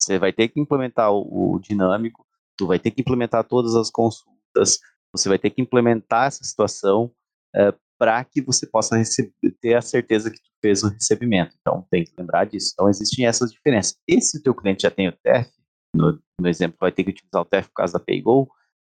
[0.00, 2.24] Você vai ter que implementar o, o dinâmico,
[2.56, 4.78] tu vai ter que implementar todas as consultas,
[5.10, 7.12] você vai ter que implementar essa situação
[7.52, 11.54] é, para que você possa receber, ter a certeza que tu fez o recebimento.
[11.60, 12.70] Então, tem que lembrar disso.
[12.72, 13.98] Então, existem essas diferenças.
[14.08, 15.50] E se o teu cliente já tem o TEF,
[15.94, 18.48] no, no exemplo, vai ter que utilizar o TEF por causa da PayGo,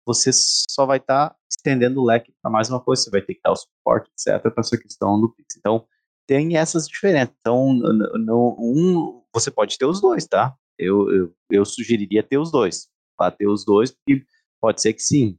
[0.05, 3.35] você só vai estar tá estendendo o leque para mais uma coisa, você vai ter
[3.35, 5.55] que dar o suporte, etc., para essa questão do Pix.
[5.57, 5.87] Então,
[6.27, 7.33] tem essas diferenças.
[7.39, 10.53] Então, no, no, um, você pode ter os dois, tá?
[10.77, 12.89] Eu, eu, eu sugeriria ter os dois.
[13.17, 14.25] Para ter os dois, porque
[14.59, 15.37] pode ser que sim,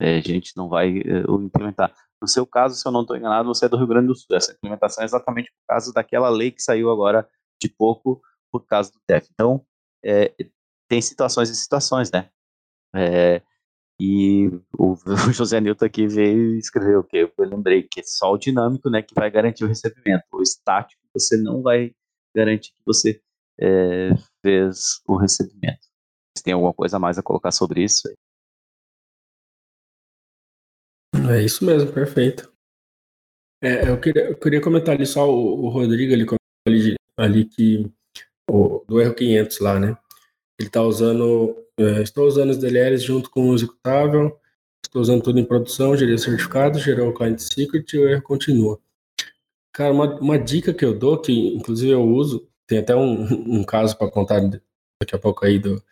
[0.00, 1.94] é, a gente não vai é, implementar.
[2.20, 4.36] No seu caso, se eu não estou enganado, você é do Rio Grande do Sul.
[4.36, 7.28] Essa implementação é exatamente por causa daquela lei que saiu agora
[7.60, 9.28] de pouco por causa do TEF.
[9.32, 9.64] Então,
[10.04, 10.34] é,
[10.88, 12.30] tem situações e situações, né?
[12.94, 13.42] É,
[14.00, 14.48] e
[14.78, 14.96] o,
[15.32, 17.30] José Nilton aqui veio e escreveu o quê?
[17.36, 20.24] Eu lembrei que é só o dinâmico né, que vai garantir o recebimento.
[20.32, 21.92] O estático, você não vai
[22.34, 23.20] garantir que você
[23.60, 24.10] é,
[24.42, 25.86] fez o recebimento.
[26.44, 28.08] Tem alguma coisa a mais a colocar sobre isso?
[31.30, 32.50] É isso mesmo, perfeito.
[33.62, 36.26] É, eu, queria, eu queria comentar ali só o, o Rodrigo ali,
[36.66, 37.90] ali, ali que
[38.48, 39.96] o, do erro 500 lá, né?
[40.58, 44.38] Ele está usando, é, estou usando os DLLs junto com o executável,
[44.84, 48.80] estou usando tudo em produção, gerei certificado, gerou o client secret e o erro continua.
[49.72, 53.22] Cara, uma, uma dica que eu dou, que inclusive eu uso, tem até um,
[53.58, 55.82] um caso para contar daqui a pouco aí do,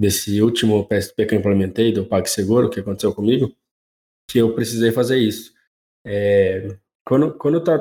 [0.00, 3.54] desse último PSP que eu implementei, do PagSeguro, que aconteceu comigo,
[4.28, 5.52] que eu precisei fazer isso.
[6.04, 7.78] É, quando, quando, tá,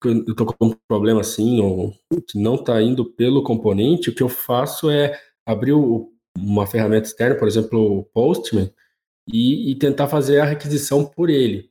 [0.00, 1.94] quando eu tô com um problema assim, ou
[2.26, 7.06] que não está indo pelo componente, o que eu faço é abrir o, uma ferramenta
[7.06, 8.72] externa, por exemplo, o Postman,
[9.26, 11.70] e, e tentar fazer a requisição por ele.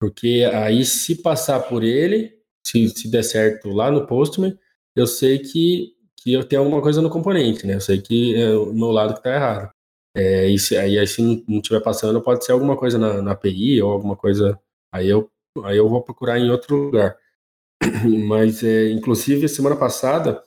[0.00, 4.58] Porque aí, se passar por ele, se, se der certo lá no Postman,
[4.96, 7.74] eu sei que, que eu tenho alguma coisa no componente, né?
[7.74, 9.72] Eu sei que é o meu lado que está errado.
[10.14, 13.80] É, e se, aí, se não estiver passando, pode ser alguma coisa na, na API
[13.82, 14.58] ou alguma coisa.
[14.92, 15.30] Aí eu,
[15.64, 17.16] aí eu vou procurar em outro lugar.
[18.28, 20.42] Mas, é, inclusive, semana passada,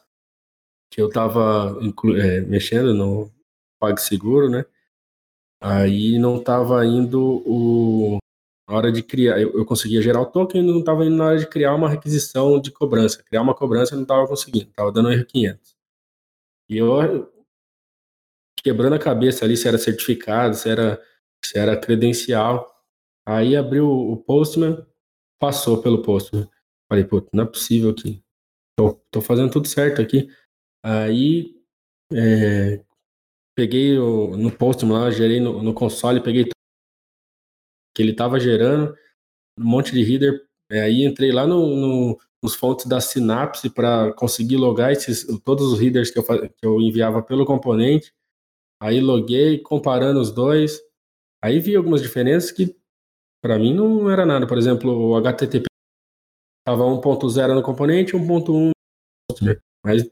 [0.92, 1.78] que eu estava
[2.18, 3.32] é, mexendo no
[3.80, 4.66] PagSeguro, né?
[5.62, 8.18] Aí não estava indo o,
[8.68, 9.42] a hora de criar.
[9.42, 12.60] Eu, eu conseguia gerar o token não estava indo na hora de criar uma requisição
[12.60, 13.24] de cobrança.
[13.24, 15.76] Criar uma cobrança eu não estava conseguindo, estava dando erro 500.
[16.70, 17.33] E eu
[18.64, 21.02] quebrando a cabeça ali se era certificado, se era,
[21.44, 22.72] se era credencial.
[23.26, 24.86] Aí abriu o Postman,
[25.40, 26.50] passou pelo Postman.
[26.90, 28.24] Falei, pô, não é possível que
[28.78, 30.30] tô, tô fazendo tudo certo aqui.
[30.84, 31.56] Aí
[32.14, 32.84] é,
[33.56, 36.46] peguei o, no Postman lá, gerei no, no console, peguei
[37.96, 38.96] que ele estava gerando
[39.60, 40.46] um monte de header.
[40.72, 45.72] É, aí entrei lá no, no, nos fontes da Synapse para conseguir logar esses, todos
[45.72, 48.14] os headers que eu, que eu enviava pelo componente.
[48.84, 50.82] Aí loguei, comparando os dois.
[51.42, 52.76] Aí vi algumas diferenças que
[53.42, 54.46] para mim não era nada.
[54.46, 55.68] Por exemplo, o HTTP
[56.60, 58.72] estava 1.0 no componente, 1.1
[59.86, 60.04] mas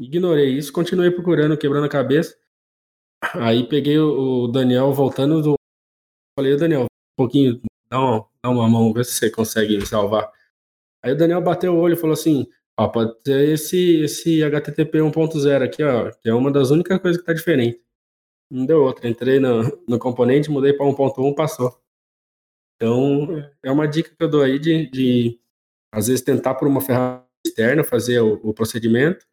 [0.00, 2.34] ignorei isso, continuei procurando, quebrando a cabeça.
[3.34, 5.54] Aí peguei o Daniel voltando do.
[6.38, 6.86] Falei, Daniel, um
[7.18, 7.60] pouquinho,
[7.90, 10.32] dá uma, dá uma mão, vê se você consegue me salvar.
[11.02, 12.46] Aí o Daniel bateu o olho e falou assim:
[12.78, 17.20] ó, pode ter esse, esse HTTP 1.0 aqui, ó, que é uma das únicas coisas
[17.20, 17.85] que tá diferente.
[18.50, 19.08] Não deu outra.
[19.08, 21.80] Entrei no, no componente, mudei para 1.1, passou.
[22.76, 23.28] Então,
[23.62, 25.40] é uma dica que eu dou aí de, de
[25.92, 29.26] às vezes, tentar por uma ferramenta externo fazer o, o procedimento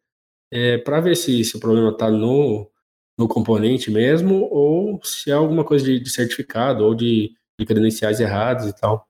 [0.50, 2.70] é, para ver se, se o problema está no,
[3.18, 8.20] no componente mesmo ou se é alguma coisa de, de certificado ou de, de credenciais
[8.20, 9.06] errados e tal.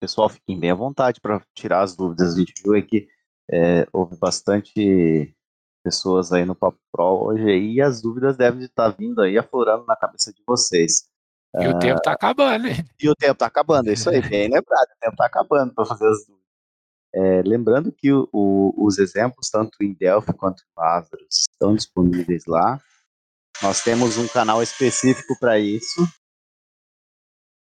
[0.00, 2.34] Pessoal, fiquem bem à vontade para tirar as dúvidas.
[2.34, 3.08] A gente viu aí que
[3.50, 5.34] é, houve bastante
[5.86, 9.94] pessoas aí no Papo Pro hoje e as dúvidas devem estar vindo aí aflorando na
[9.94, 11.08] cabeça de vocês.
[11.54, 12.84] E o tempo está acabando, hein?
[13.00, 15.86] E o tempo está acabando, é isso aí, bem lembrado, o tempo está acabando para
[15.86, 16.44] fazer as dúvidas.
[17.14, 22.44] É, lembrando que o, o, os exemplos, tanto em Delphi quanto em Lazarus, estão disponíveis
[22.46, 22.80] lá.
[23.62, 26.04] Nós temos um canal específico para isso.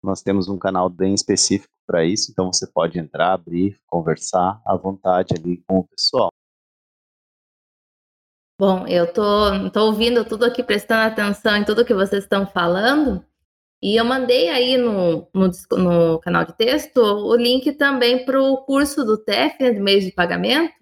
[0.02, 4.76] Nós temos um canal bem específico para isso, então você pode entrar, abrir, conversar à
[4.76, 6.30] vontade ali com o pessoal.
[8.58, 13.24] Bom, eu tô, tô ouvindo tudo aqui, prestando atenção em tudo que vocês estão falando.
[13.82, 18.58] E eu mandei aí no, no, no canal de texto o link também para o
[18.58, 20.72] curso do TEF, né, de meios de pagamento,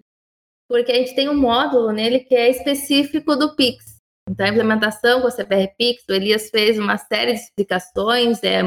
[0.69, 3.99] porque a gente tem um módulo nele que é específico do Pix.
[4.29, 8.61] Então, a implementação com a CPR Pix, o Elias fez uma série de explicações, é,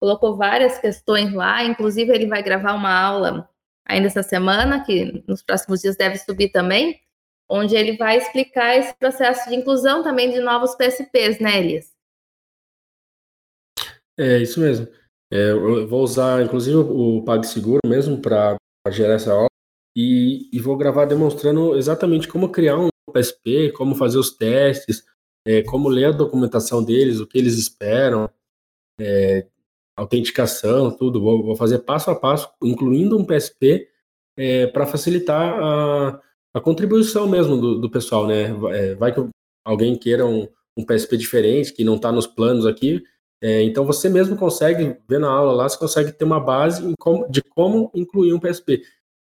[0.00, 3.48] colocou várias questões lá, inclusive ele vai gravar uma aula
[3.86, 6.98] ainda essa semana, que nos próximos dias deve subir também,
[7.48, 11.94] onde ele vai explicar esse processo de inclusão também de novos PSPs, né, Elias?
[14.18, 14.88] É, isso mesmo.
[15.30, 18.56] É, eu vou usar, inclusive, o PagSeguro mesmo para
[18.90, 19.48] gerar essa aula
[19.96, 25.04] e, e, vou gravar demonstrando exatamente como criar um PSP, como fazer os testes,
[25.46, 28.30] é, como ler a documentação deles, o que eles esperam,
[29.00, 29.46] é,
[29.96, 31.20] autenticação, tudo.
[31.20, 33.88] Vou, vou, fazer passo a passo, incluindo um PSP,
[34.36, 36.20] é, para facilitar a,
[36.58, 38.46] a, contribuição mesmo do, do pessoal, né?
[38.72, 39.24] É, vai que
[39.64, 43.02] alguém queira um, um PSP diferente, que não está nos planos aqui,
[43.42, 47.28] é, então você mesmo consegue, ver na aula lá, você consegue ter uma base como,
[47.28, 48.82] de como incluir um PSP.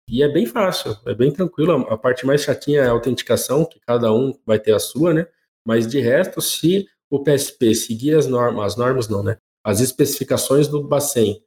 [0.09, 1.73] E é bem fácil, é bem tranquilo.
[1.89, 5.27] A parte mais chatinha é a autenticação, que cada um vai ter a sua, né?
[5.67, 9.37] Mas de resto, se o PSP seguir as normas, as normas não, né?
[9.65, 11.43] As especificações do Bacen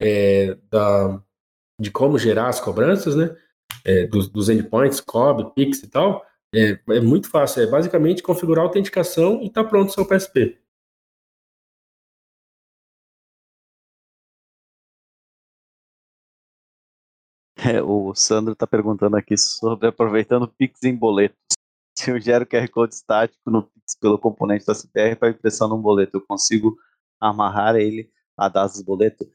[0.00, 1.22] é, da,
[1.80, 3.34] de como gerar as cobranças, né?
[3.84, 6.24] É, dos, dos endpoints, COB, PIX e tal,
[6.54, 7.62] é, é muito fácil.
[7.62, 10.58] É basicamente configurar a autenticação e está pronto o seu PSP.
[17.62, 21.36] É, o Sandro está perguntando aqui sobre aproveitando Pix em boletos.
[21.96, 25.80] Se eu gero QR Code estático no Pix pelo componente da CPR para impressão num
[25.80, 26.74] boleto, eu consigo
[27.20, 29.30] amarrar ele a dados do boleto?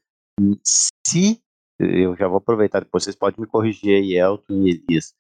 [0.64, 1.40] Se,
[1.80, 5.14] eu já vou aproveitar depois, vocês podem me corrigir aí, Elton e Elias.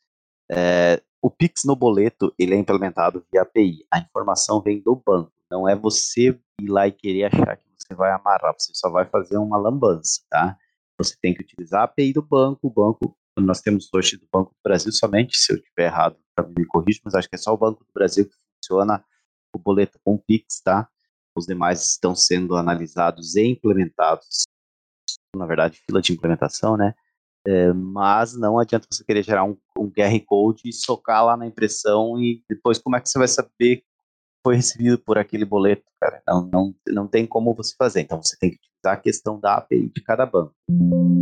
[0.49, 3.86] É, o Pix no boleto, ele é implementado via API.
[3.91, 5.32] A informação vem do banco.
[5.49, 9.06] Não é você ir lá e querer achar que você vai amarrar, você só vai
[9.06, 10.58] fazer uma lambança, tá?
[10.97, 12.68] Você tem que utilizar a API do banco.
[12.68, 16.18] O banco, nós temos hoje do Banco do Brasil somente, se eu estiver errado,
[16.58, 19.03] me corrija, mas acho que é só o Banco do Brasil que funciona
[19.53, 20.89] o boleto com Pix, tá?
[21.36, 24.45] Os demais estão sendo analisados e implementados.
[25.36, 26.93] Na verdade, fila de implementação, né?
[27.47, 31.45] É, mas não adianta você querer gerar um, um QR Code e socar lá na
[31.45, 33.83] impressão e depois como é que você vai saber
[34.43, 36.21] foi recebido por aquele boleto, cara.
[36.27, 38.01] Não, não, não tem como você fazer.
[38.01, 40.53] Então você tem que utilizar a questão da API de cada banco.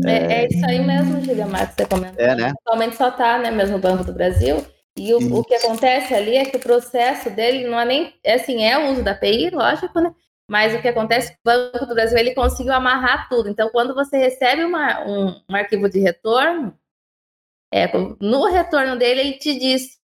[0.06, 2.20] É, é, é isso aí mesmo, Gilmar, que você comentou.
[2.20, 2.54] É, né?
[2.66, 4.58] Atualmente só está, né, mesmo o Banco do Brasil.
[4.98, 8.36] E o, o, que acontece ali é que o processo dele não é nem, é
[8.36, 10.14] assim, é o uso da API, lógico, né?
[10.50, 13.50] Mas o que acontece, o Banco do Brasil, ele conseguiu amarrar tudo.
[13.50, 16.78] Então, quando você recebe uma, um, um arquivo de retorno,
[17.74, 17.90] é,
[18.20, 20.04] no retorno dele, ele te diz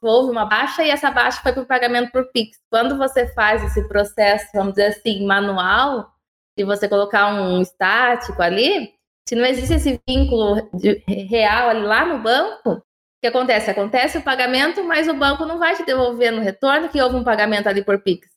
[0.00, 2.58] houve uma baixa e essa baixa foi para o pagamento por Pix.
[2.70, 6.12] Quando você faz esse processo, vamos dizer assim, manual,
[6.56, 8.94] de você colocar um estático ali,
[9.28, 12.82] se não existe esse vínculo de, real ali lá no banco, o
[13.20, 13.70] que acontece?
[13.70, 17.24] Acontece o pagamento, mas o banco não vai te devolver no retorno que houve um
[17.24, 18.29] pagamento ali por Pix.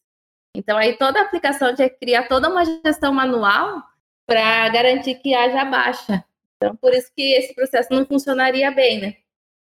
[0.55, 3.81] Então, aí toda a aplicação tinha que criar toda uma gestão manual
[4.25, 6.23] para garantir que haja baixa.
[6.57, 9.15] Então, por isso que esse processo não funcionaria bem, né?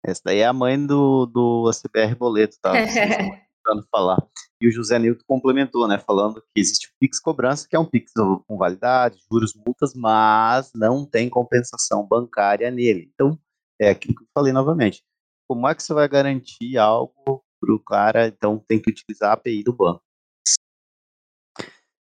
[0.05, 2.72] Essa daí é a mãe do, do ACBR Boleto, tá?
[3.62, 4.18] Tentando falar.
[4.61, 5.99] E o José Nilton complementou, né?
[5.99, 10.72] Falando que existe o Pix Cobrança, que é um Pix com validade, juros, multas, mas
[10.74, 13.11] não tem compensação bancária nele.
[13.14, 13.38] Então,
[13.80, 15.03] é aquilo que eu falei novamente.
[15.49, 18.26] Como é que você vai garantir algo para o cara?
[18.26, 20.03] Então, tem que utilizar a API do banco.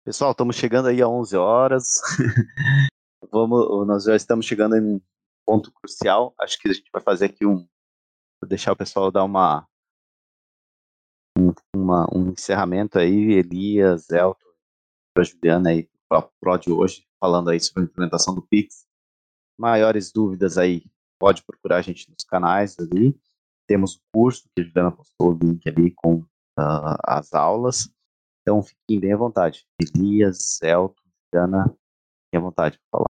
[0.07, 2.01] Pessoal, estamos chegando aí a 11 horas.
[3.33, 5.01] Vamos, nós já estamos chegando em um
[5.45, 6.33] ponto crucial.
[6.39, 7.57] Acho que a gente vai fazer aqui um,
[8.41, 9.67] Vou deixar o pessoal dar uma,
[11.37, 14.47] um, uma, um encerramento aí, Elias, Elton,
[15.19, 18.87] a Juliana aí, pro, pro de hoje, falando aí sobre a implementação do Pix.
[19.59, 20.85] Maiores dúvidas aí,
[21.19, 23.19] pode procurar a gente nos canais ali.
[23.67, 27.91] Temos o curso, que a Juliana postou o link ali com uh, as aulas.
[28.47, 29.66] Então fiquem bem à vontade.
[29.80, 30.94] Elias, Elton,
[31.34, 33.11] Juliana, fiquem à vontade para falar.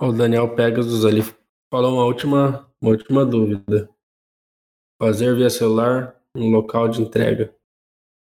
[0.00, 1.22] O Daniel Pegasus ali
[1.72, 3.90] falou uma última, uma última dúvida.
[4.96, 7.52] Fazer via celular no local de entrega.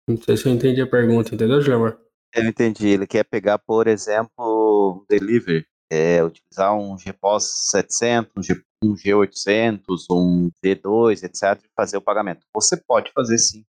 [0.09, 1.99] Não sei se eu entendi a pergunta, entendeu, Jamar?
[2.35, 2.89] Eu entendi.
[2.89, 8.95] Ele quer pegar, por exemplo, um delivery, é, utilizar um GPOS 700, um, G, um
[8.95, 12.47] G800, um V2, etc., e fazer o pagamento.
[12.55, 13.67] Você pode fazer sim.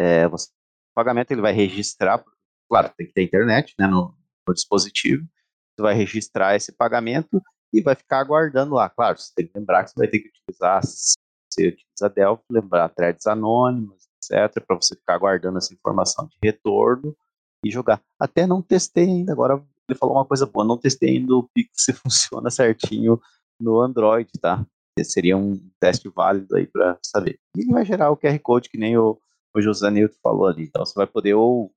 [0.00, 2.24] É, você, o pagamento ele vai registrar,
[2.70, 4.14] claro, tem que ter internet né, no,
[4.48, 5.28] no dispositivo,
[5.76, 8.88] você vai registrar esse pagamento e vai ficar aguardando lá.
[8.88, 11.16] Claro, você tem que lembrar que você vai ter que utilizar, se
[11.52, 17.14] você utiliza Delphi, lembrar threads anônimas, etc., para você ficar aguardando essa informação de retorno
[17.62, 18.02] e jogar.
[18.18, 21.70] Até não testei ainda, agora ele falou uma coisa boa, não testei ainda o Pix
[21.74, 23.20] se funciona certinho
[23.60, 24.64] no Android, tá?
[24.98, 27.38] Esse seria um teste válido aí para saber.
[27.54, 29.20] E vai gerar o QR Code que nem o,
[29.54, 30.64] o José Newton falou ali.
[30.64, 31.72] Então você vai poder ou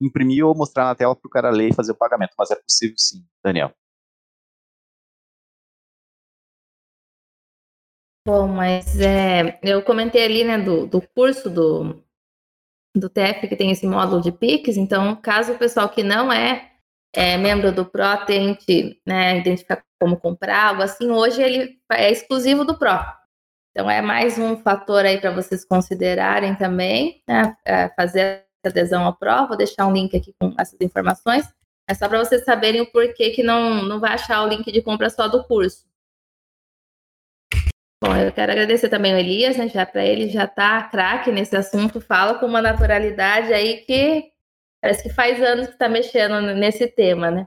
[0.00, 2.56] imprimir ou mostrar na tela para o cara ler e fazer o pagamento, mas é
[2.56, 3.72] possível sim, Daniel.
[8.26, 12.02] Bom, mas é, eu comentei ali, né, do, do curso do,
[12.94, 16.70] do TF que tem esse módulo de PIX, então, caso o pessoal que não é,
[17.14, 22.64] é membro do PRO tente né, identificar como comprar, algo assim, hoje ele é exclusivo
[22.64, 23.19] do PRO.
[23.70, 29.16] Então, é mais um fator aí para vocês considerarem também, né, é fazer adesão ao
[29.16, 31.48] PRO, vou deixar um link aqui com essas informações,
[31.88, 34.82] é só para vocês saberem o porquê que não, não vai achar o link de
[34.82, 35.84] compra só do curso.
[38.02, 39.68] Bom, eu quero agradecer também o Elias, né?
[39.68, 44.32] Já para ele já tá craque nesse assunto, fala com uma naturalidade aí que
[44.80, 47.46] parece que faz anos que está mexendo nesse tema, né?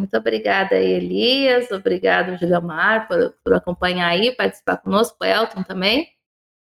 [0.00, 1.70] Muito obrigada aí, Elias.
[1.70, 6.08] Obrigado, Gilmar, por, por acompanhar aí, participar conosco, Elton também.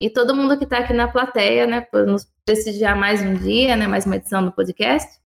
[0.00, 1.80] E todo mundo que está aqui na plateia, né?
[1.80, 3.86] Por nos prestigiar mais um dia, né?
[3.86, 5.22] Mais uma edição do podcast.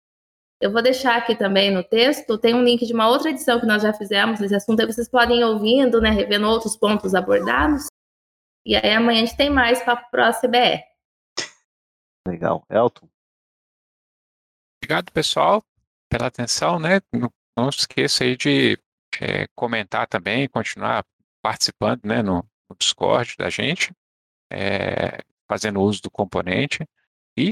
[0.60, 3.64] Eu vou deixar aqui também no texto, tem um link de uma outra edição que
[3.64, 7.86] nós já fizemos nesse assunto, aí vocês podem ir ouvindo, né, revendo outros pontos abordados.
[8.66, 10.84] E aí amanhã a gente tem mais para a CBR.
[12.28, 12.62] Legal.
[12.68, 13.08] Elton?
[14.82, 15.62] Obrigado, pessoal,
[16.10, 17.00] pela atenção, né?
[17.60, 18.78] Não, esqueça aí de
[19.20, 21.04] é, comentar também, continuar
[21.42, 23.92] participando, né, no, no Discord da gente,
[24.50, 26.86] é, fazendo uso do componente.
[27.36, 27.50] E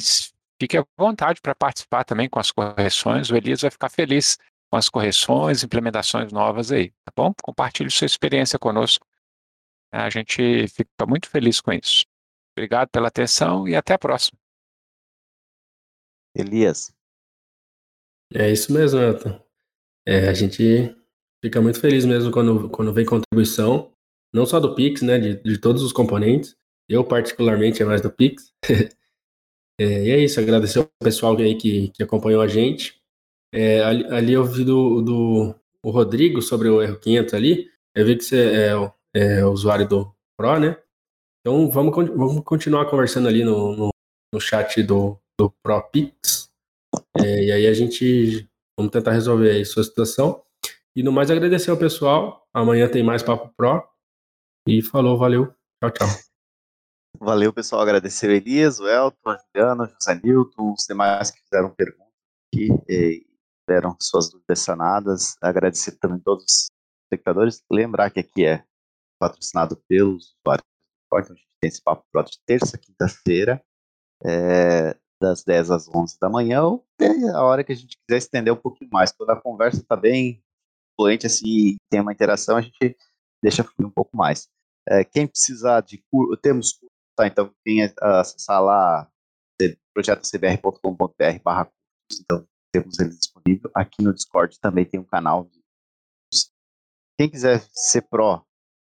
[0.61, 3.31] Fique à vontade para participar também com as correções.
[3.31, 4.37] O Elias vai ficar feliz
[4.69, 7.33] com as correções, implementações novas aí, tá bom?
[7.43, 9.07] Compartilhe sua experiência conosco.
[9.93, 12.05] A gente fica muito feliz com isso.
[12.57, 14.37] Obrigado pela atenção e até a próxima.
[16.35, 16.93] Elias.
[18.35, 19.48] É isso mesmo, Elton.
[20.09, 20.97] É, a gente
[21.45, 23.93] fica muito feliz mesmo quando, quando vem contribuição,
[24.33, 26.57] não só do Pix, né, de, de todos os componentes.
[26.89, 28.51] Eu, particularmente, é mais do Pix.
[29.81, 33.01] É, e é isso, agradecer ao pessoal aí que, que acompanhou a gente.
[33.55, 35.55] É, ali, ali, eu vi do, do
[35.85, 38.73] o Rodrigo sobre o erro 500 ali, eu vi que você
[39.15, 40.77] é, é usuário do Pro, né?
[41.41, 43.91] Então vamos, vamos continuar conversando ali no, no,
[44.35, 46.51] no chat do, do ProPix.
[47.17, 48.49] É, e aí a gente
[48.79, 50.41] vamos tentar resolver aí sua situação.
[50.95, 52.49] E no mais agradecer ao pessoal.
[52.55, 53.83] Amanhã tem mais Papo Pro.
[54.69, 55.53] E falou, valeu.
[55.83, 56.09] Tchau, tchau.
[57.19, 57.83] Valeu, pessoal.
[57.83, 62.13] Agradecer o Elias, o Elton, a Juliana, o José Nilton, os demais que fizeram perguntas
[62.47, 63.27] aqui e
[63.69, 65.37] deram suas dúvidas sanadas.
[65.43, 66.69] Agradecer também todos os
[67.05, 67.65] espectadores.
[67.71, 68.65] Lembrar que aqui é
[69.19, 73.61] patrocinado pelos usuários do então a gente tem esse papo pronto de terça, quinta-feira,
[74.25, 78.19] é, das 10 às 11 da manhã, ou até a hora que a gente quiser
[78.19, 79.13] estender um pouquinho mais.
[79.13, 80.43] Quando a conversa está bem
[80.97, 82.97] fluente, assim, tem uma interação, a gente
[83.43, 84.49] deixa fluir um pouco mais.
[84.89, 86.79] É, quem precisar de curso, temos
[87.19, 89.11] Tá, então quem acessar lá
[89.93, 93.69] projetocbr.com.br barra cursos, então temos ele disponível.
[93.75, 95.47] Aqui no Discord também tem um canal.
[95.47, 95.61] De...
[97.19, 98.45] Quem quiser ser pró,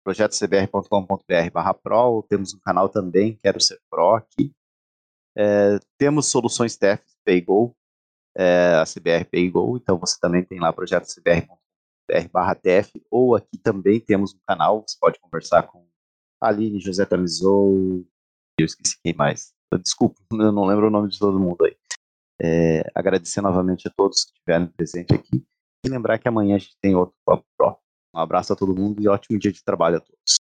[0.06, 4.54] projetocbr.com.br barra pro, temos um canal também, quero ser pró aqui.
[5.38, 7.76] É, temos soluções TEF, PayGo,
[8.36, 14.00] é, a CBR PayGo, então você também tem lá projetocbr.com.br barra TEF, ou aqui também
[14.00, 15.88] temos um canal, você pode conversar com
[16.42, 18.06] Aline, José Tamizou,
[18.58, 19.54] eu esqueci quem mais.
[19.84, 21.76] Desculpa, eu não lembro o nome de todo mundo aí.
[22.42, 25.46] É, agradecer novamente a todos que estiveram presentes aqui
[25.86, 27.78] e lembrar que amanhã a gente tem outro Papo Pro.
[28.16, 30.40] Um abraço a todo mundo e ótimo dia de trabalho a todos.